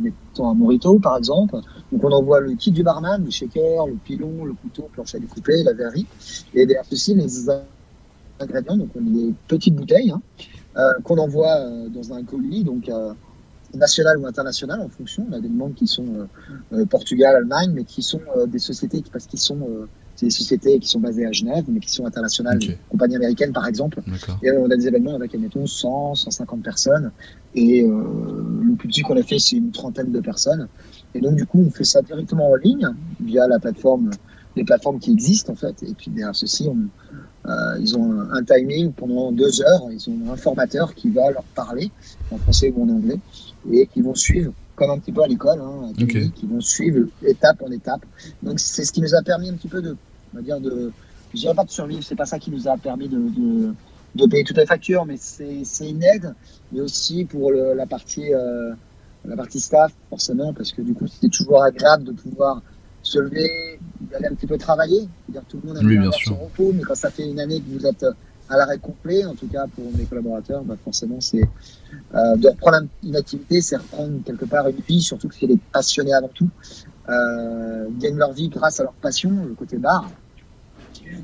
mettons 0.00 0.48
un 0.48 0.54
morito, 0.54 0.98
par 0.98 1.16
exemple. 1.16 1.56
Donc 1.90 2.04
on 2.04 2.10
envoie 2.10 2.40
le 2.40 2.54
kit 2.54 2.70
du 2.70 2.82
barman, 2.82 3.24
le 3.24 3.30
shaker, 3.30 3.86
le 3.86 3.94
pilon, 3.94 4.44
le 4.44 4.54
couteau, 4.54 4.88
planche 4.92 5.14
à 5.14 5.18
découper, 5.18 5.62
la 5.62 5.72
verrie. 5.72 6.06
Et 6.54 6.66
derrière 6.66 6.84
ceci, 6.88 7.14
les 7.14 7.50
ingrédients, 8.42 8.76
donc 8.76 8.90
des 8.94 9.32
petites 9.48 9.74
bouteilles 9.74 10.10
hein, 10.10 10.22
euh, 10.76 10.92
qu'on 11.04 11.18
envoie 11.18 11.56
euh, 11.56 11.88
dans 11.88 12.12
un 12.12 12.22
colis, 12.22 12.64
donc 12.64 12.88
euh, 12.88 13.12
national 13.74 14.18
ou 14.18 14.26
international 14.26 14.80
en 14.80 14.88
fonction. 14.88 15.26
On 15.30 15.32
a 15.34 15.40
des 15.40 15.48
demandes 15.48 15.74
qui 15.74 15.86
sont 15.86 16.28
Portugal, 16.90 17.36
Allemagne, 17.36 17.72
mais 17.74 17.84
qui 17.84 18.02
sont 18.02 18.20
des 18.46 18.58
sociétés 18.58 19.02
parce 19.10 19.26
qu'ils 19.26 19.38
sont 19.38 19.58
des 20.20 20.28
sociétés 20.28 20.78
qui 20.78 20.88
sont 20.88 21.00
basées 21.00 21.24
à 21.24 21.32
Genève, 21.32 21.64
mais 21.68 21.80
qui 21.80 21.90
sont 21.90 22.04
internationales, 22.04 22.58
compagnies 22.90 23.16
américaines 23.16 23.54
par 23.54 23.66
exemple. 23.66 24.02
Et 24.42 24.50
on 24.52 24.70
a 24.70 24.76
des 24.76 24.88
événements 24.88 25.14
avec, 25.14 25.34
admettons, 25.34 25.66
100, 25.66 26.16
150 26.16 26.62
personnes. 26.62 27.12
Et 27.54 27.82
le 27.82 28.74
plus 28.76 28.88
petit 28.88 29.00
qu'on 29.00 29.16
a 29.16 29.22
fait, 29.22 29.38
c'est 29.38 29.56
une 29.56 29.70
trentaine 29.70 30.12
de 30.12 30.20
personnes. 30.20 30.68
Et 31.14 31.22
donc, 31.22 31.36
du 31.36 31.46
coup, 31.46 31.64
on 31.66 31.70
fait 31.70 31.84
ça 31.84 32.02
directement 32.02 32.50
en 32.50 32.56
ligne 32.56 32.90
via 33.20 33.48
la 33.48 33.58
plateforme, 33.58 34.10
les 34.54 34.64
plateformes 34.64 34.98
qui 34.98 35.12
existent 35.12 35.52
en 35.54 35.56
fait. 35.56 35.82
Et 35.82 35.94
puis 35.94 36.10
derrière 36.10 36.36
ceci, 36.36 36.68
on, 36.68 36.76
euh, 37.46 37.78
ils 37.80 37.96
ont 37.96 38.20
un 38.30 38.42
timing 38.44 38.92
pendant 38.92 39.32
deux 39.32 39.62
heures. 39.62 39.88
Ils 39.90 40.08
ont 40.10 40.32
un 40.32 40.36
formateur 40.36 40.94
qui 40.94 41.10
va 41.10 41.30
leur 41.30 41.44
parler 41.54 41.90
en 42.30 42.38
français 42.38 42.72
ou 42.74 42.84
en 42.84 42.88
anglais 42.88 43.18
et 43.70 43.86
qui 43.86 44.00
vont 44.00 44.14
suivre 44.14 44.52
comme 44.74 44.90
un 44.90 44.98
petit 44.98 45.12
peu 45.12 45.22
à 45.22 45.26
l'école, 45.26 45.60
hein, 45.60 45.92
qui 45.96 46.46
vont 46.46 46.60
suivre 46.60 47.08
étape 47.24 47.62
en 47.62 47.70
étape. 47.70 48.04
Donc 48.42 48.58
c'est 48.58 48.84
ce 48.84 48.92
qui 48.92 49.00
nous 49.00 49.14
a 49.14 49.22
permis 49.22 49.50
un 49.50 49.54
petit 49.54 49.68
peu 49.68 49.82
de, 49.82 49.96
on 50.32 50.36
va 50.36 50.42
dire 50.42 50.60
de, 50.60 50.92
je 51.34 51.40
dirais 51.40 51.54
pas 51.54 51.64
de 51.64 51.70
survivre, 51.70 52.02
c'est 52.02 52.16
pas 52.16 52.26
ça 52.26 52.38
qui 52.38 52.50
nous 52.50 52.68
a 52.68 52.76
permis 52.78 53.08
de, 53.08 53.18
de, 53.18 53.74
de 54.14 54.26
payer 54.26 54.44
toutes 54.44 54.56
les 54.56 54.66
factures, 54.66 55.04
mais 55.04 55.16
c'est 55.18 55.88
une 55.88 56.02
aide, 56.02 56.34
mais 56.72 56.80
aussi 56.80 57.24
pour 57.24 57.50
le, 57.50 57.74
la 57.74 57.86
partie 57.86 58.32
euh, 58.32 58.72
la 59.24 59.36
partie 59.36 59.60
staff 59.60 59.92
forcément 60.10 60.52
parce 60.52 60.72
que 60.72 60.82
du 60.82 60.94
coup 60.94 61.06
c'était 61.06 61.28
toujours 61.28 61.62
agréable 61.62 62.04
de 62.04 62.12
pouvoir 62.12 62.62
se 63.02 63.18
lever, 63.18 63.78
d'aller 64.00 64.28
un 64.28 64.34
petit 64.34 64.46
peu 64.46 64.58
travailler. 64.58 65.08
Dire, 65.28 65.42
tout 65.48 65.58
le 65.62 65.68
monde 65.68 65.78
a 65.78 65.80
oui, 65.80 65.98
bien 65.98 66.10
son 66.12 66.36
repos, 66.36 66.72
mais 66.74 66.82
quand 66.82 66.94
ça 66.94 67.10
fait 67.10 67.28
une 67.28 67.40
année 67.40 67.60
que 67.60 67.78
vous 67.78 67.86
êtes 67.86 68.06
à 68.48 68.56
l'arrêt 68.56 68.78
complet, 68.78 69.24
en 69.24 69.34
tout 69.34 69.46
cas 69.46 69.66
pour 69.74 69.84
mes 69.96 70.04
collaborateurs, 70.04 70.62
bah 70.62 70.76
forcément, 70.82 71.20
c'est 71.20 71.42
euh, 72.14 72.36
de 72.36 72.48
reprendre 72.48 72.86
une 73.02 73.16
activité, 73.16 73.60
c'est 73.60 73.76
reprendre 73.76 74.22
quelque 74.24 74.44
part 74.44 74.68
une 74.68 74.76
vie, 74.86 75.00
surtout 75.00 75.28
que 75.28 75.34
c'est 75.34 75.46
des 75.46 75.58
passionnés 75.72 76.12
avant 76.12 76.30
tout. 76.32 76.48
Euh, 77.08 77.86
ils 77.90 77.98
gagnent 77.98 78.18
leur 78.18 78.32
vie 78.32 78.48
grâce 78.48 78.80
à 78.80 78.84
leur 78.84 78.92
passion, 78.92 79.30
le 79.46 79.54
côté 79.54 79.78
bar. 79.78 80.10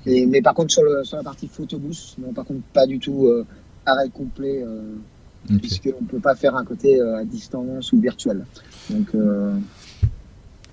Et, 0.07 0.27
mais 0.27 0.43
par 0.43 0.55
contre, 0.55 0.73
sur, 0.73 0.83
le, 0.83 1.05
sur 1.05 1.17
la 1.17 1.23
partie 1.23 1.49
photobooth, 1.49 2.17
non, 2.19 2.33
par 2.33 2.45
contre, 2.45 2.63
pas 2.73 2.87
du 2.87 2.99
tout 2.99 3.27
euh, 3.27 3.47
arrêt 3.87 4.09
complet, 4.09 4.63
euh, 4.63 4.95
okay. 5.47 5.59
puisqu'on 5.59 6.01
ne 6.01 6.07
peut 6.07 6.21
pas 6.21 6.35
faire 6.35 6.57
un 6.57 6.65
côté 6.65 7.01
euh, 7.01 7.19
à 7.19 7.25
distance 7.25 7.93
ou 7.93 8.01
virtuel. 8.01 8.45
Donc, 8.91 9.09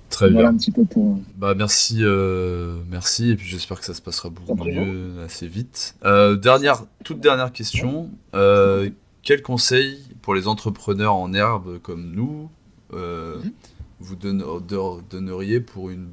euh, 0.06 0.10
Très 0.10 0.30
bien. 0.30 0.48
Un 0.48 0.58
petit 0.58 0.72
peu 0.72 0.86
pour... 0.86 1.20
Bah 1.38 1.54
merci, 1.56 2.00
euh, 2.02 2.80
merci 2.90 3.32
et 3.32 3.36
puis 3.36 3.48
j'espère 3.48 3.80
que 3.80 3.86
ça 3.86 3.94
se 3.94 4.02
passera 4.02 4.30
beaucoup 4.30 4.64
mieux 4.64 5.22
assez 5.24 5.48
vite. 5.48 5.96
Euh, 6.06 6.36
dernière, 6.36 6.84
toute 7.04 7.20
dernière 7.20 7.52
question. 7.52 8.10
Euh, 8.34 8.90
quel 9.24 9.42
conseil 9.42 10.00
pour 10.22 10.36
les 10.36 10.48
entrepreneurs 10.48 11.16
en 11.16 11.34
herbe 11.34 11.80
comme 11.80 12.12
nous 12.12 12.50
mhm. 12.94 13.52
vous 14.00 14.16
donneriez 14.16 15.60
pour 15.60 15.90
une 15.90 16.10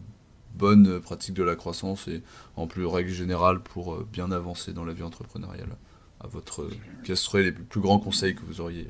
bonne 0.54 1.00
pratique 1.00 1.34
de 1.34 1.42
la 1.42 1.54
croissance 1.54 2.08
et 2.08 2.22
en 2.56 2.66
plus 2.66 2.86
règle 2.86 3.10
générale 3.10 3.60
pour 3.60 3.98
bien 4.04 4.32
avancer 4.32 4.72
dans 4.72 4.84
la 4.84 4.92
vie 4.92 5.02
entrepreneuriale? 5.02 5.76
À 6.20 6.28
votre, 6.28 6.68
quels 7.04 7.16
seraient 7.16 7.42
les 7.42 7.52
plus 7.52 7.80
grands 7.80 7.98
conseils 7.98 8.34
que 8.34 8.42
vous 8.46 8.60
auriez 8.60 8.86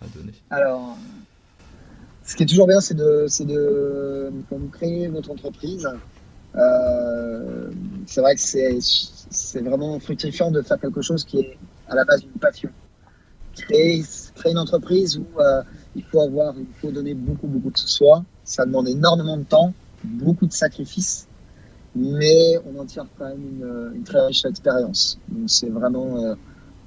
à 0.00 0.06
donner? 0.16 0.32
Alors 0.50 0.96
ce 2.26 2.34
qui 2.34 2.42
est 2.42 2.46
toujours 2.46 2.66
bien, 2.66 2.80
c'est 2.80 2.94
de, 2.94 3.26
de, 3.44 4.32
quand 4.50 5.10
votre 5.12 5.30
entreprise, 5.30 5.88
euh, 6.56 7.70
c'est 8.06 8.20
vrai 8.20 8.34
que 8.34 8.40
c'est, 8.40 9.60
vraiment 9.60 9.98
fructifiant 10.00 10.50
de 10.50 10.60
faire 10.60 10.80
quelque 10.80 11.02
chose 11.02 11.24
qui 11.24 11.38
est 11.38 11.56
à 11.88 11.94
la 11.94 12.04
base 12.04 12.22
d'une 12.22 12.32
passion. 12.32 12.70
Créer, 13.54 14.02
une 14.44 14.58
entreprise 14.58 15.18
où 15.18 15.40
euh, 15.40 15.62
il 15.94 16.02
faut 16.02 16.20
avoir, 16.20 16.54
il 16.58 16.66
faut 16.80 16.90
donner 16.90 17.14
beaucoup, 17.14 17.46
beaucoup 17.46 17.70
de 17.70 17.78
soi. 17.78 18.24
Ça 18.44 18.66
demande 18.66 18.88
énormément 18.88 19.36
de 19.36 19.44
temps, 19.44 19.72
beaucoup 20.02 20.46
de 20.46 20.52
sacrifices, 20.52 21.28
mais 21.94 22.58
on 22.66 22.80
en 22.80 22.84
tire 22.86 23.06
quand 23.18 23.28
même 23.28 23.40
une, 23.40 23.92
une 23.96 24.04
très 24.04 24.26
riche 24.26 24.44
expérience. 24.44 25.18
Donc 25.28 25.48
c'est 25.48 25.70
vraiment, 25.70 26.24
euh, 26.24 26.34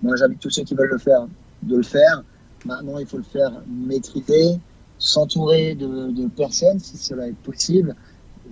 moi 0.01 0.17
j'invite 0.17 0.39
tous 0.39 0.49
ceux 0.49 0.63
qui 0.63 0.75
veulent 0.75 0.91
le 0.91 0.97
faire 0.99 1.27
de 1.63 1.77
le 1.77 1.83
faire. 1.83 2.23
Maintenant, 2.65 2.97
il 2.97 3.05
faut 3.05 3.17
le 3.17 3.23
faire 3.23 3.51
maîtriser, 3.67 4.59
s'entourer 4.99 5.75
de, 5.75 6.27
personnes 6.27 6.79
si 6.79 6.97
cela 6.97 7.27
est 7.27 7.35
possible. 7.35 7.95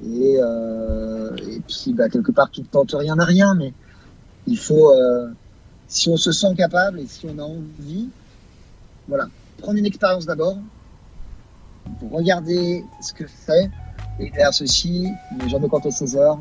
Et, 0.04 0.38
euh, 0.40 1.36
puis, 1.68 1.94
bah, 1.94 2.10
quelque 2.10 2.32
part, 2.32 2.50
qui 2.50 2.62
ne 2.62 2.68
tente 2.68 2.96
rien 2.98 3.20
à 3.20 3.26
rien, 3.26 3.54
mais 3.56 3.74
il 4.48 4.58
faut, 4.58 4.92
euh, 4.92 5.30
si 5.88 6.10
on 6.10 6.18
se 6.18 6.32
sent 6.32 6.56
capable 6.56 7.00
et 7.00 7.06
si 7.08 7.28
on 7.28 7.38
a 7.40 7.44
envie, 7.44 8.10
voilà, 9.08 9.28
prendre 9.60 9.78
une 9.78 9.86
expérience 9.86 10.26
d'abord, 10.26 10.58
regarder 12.12 12.84
ce 13.02 13.14
que 13.14 13.26
c'est, 13.28 13.70
et 14.20 14.30
derrière 14.30 14.54
ceci, 14.54 15.12
ne 15.40 15.48
jamais 15.48 15.68
compter 15.68 15.92
ses 15.92 16.16
heures. 16.16 16.40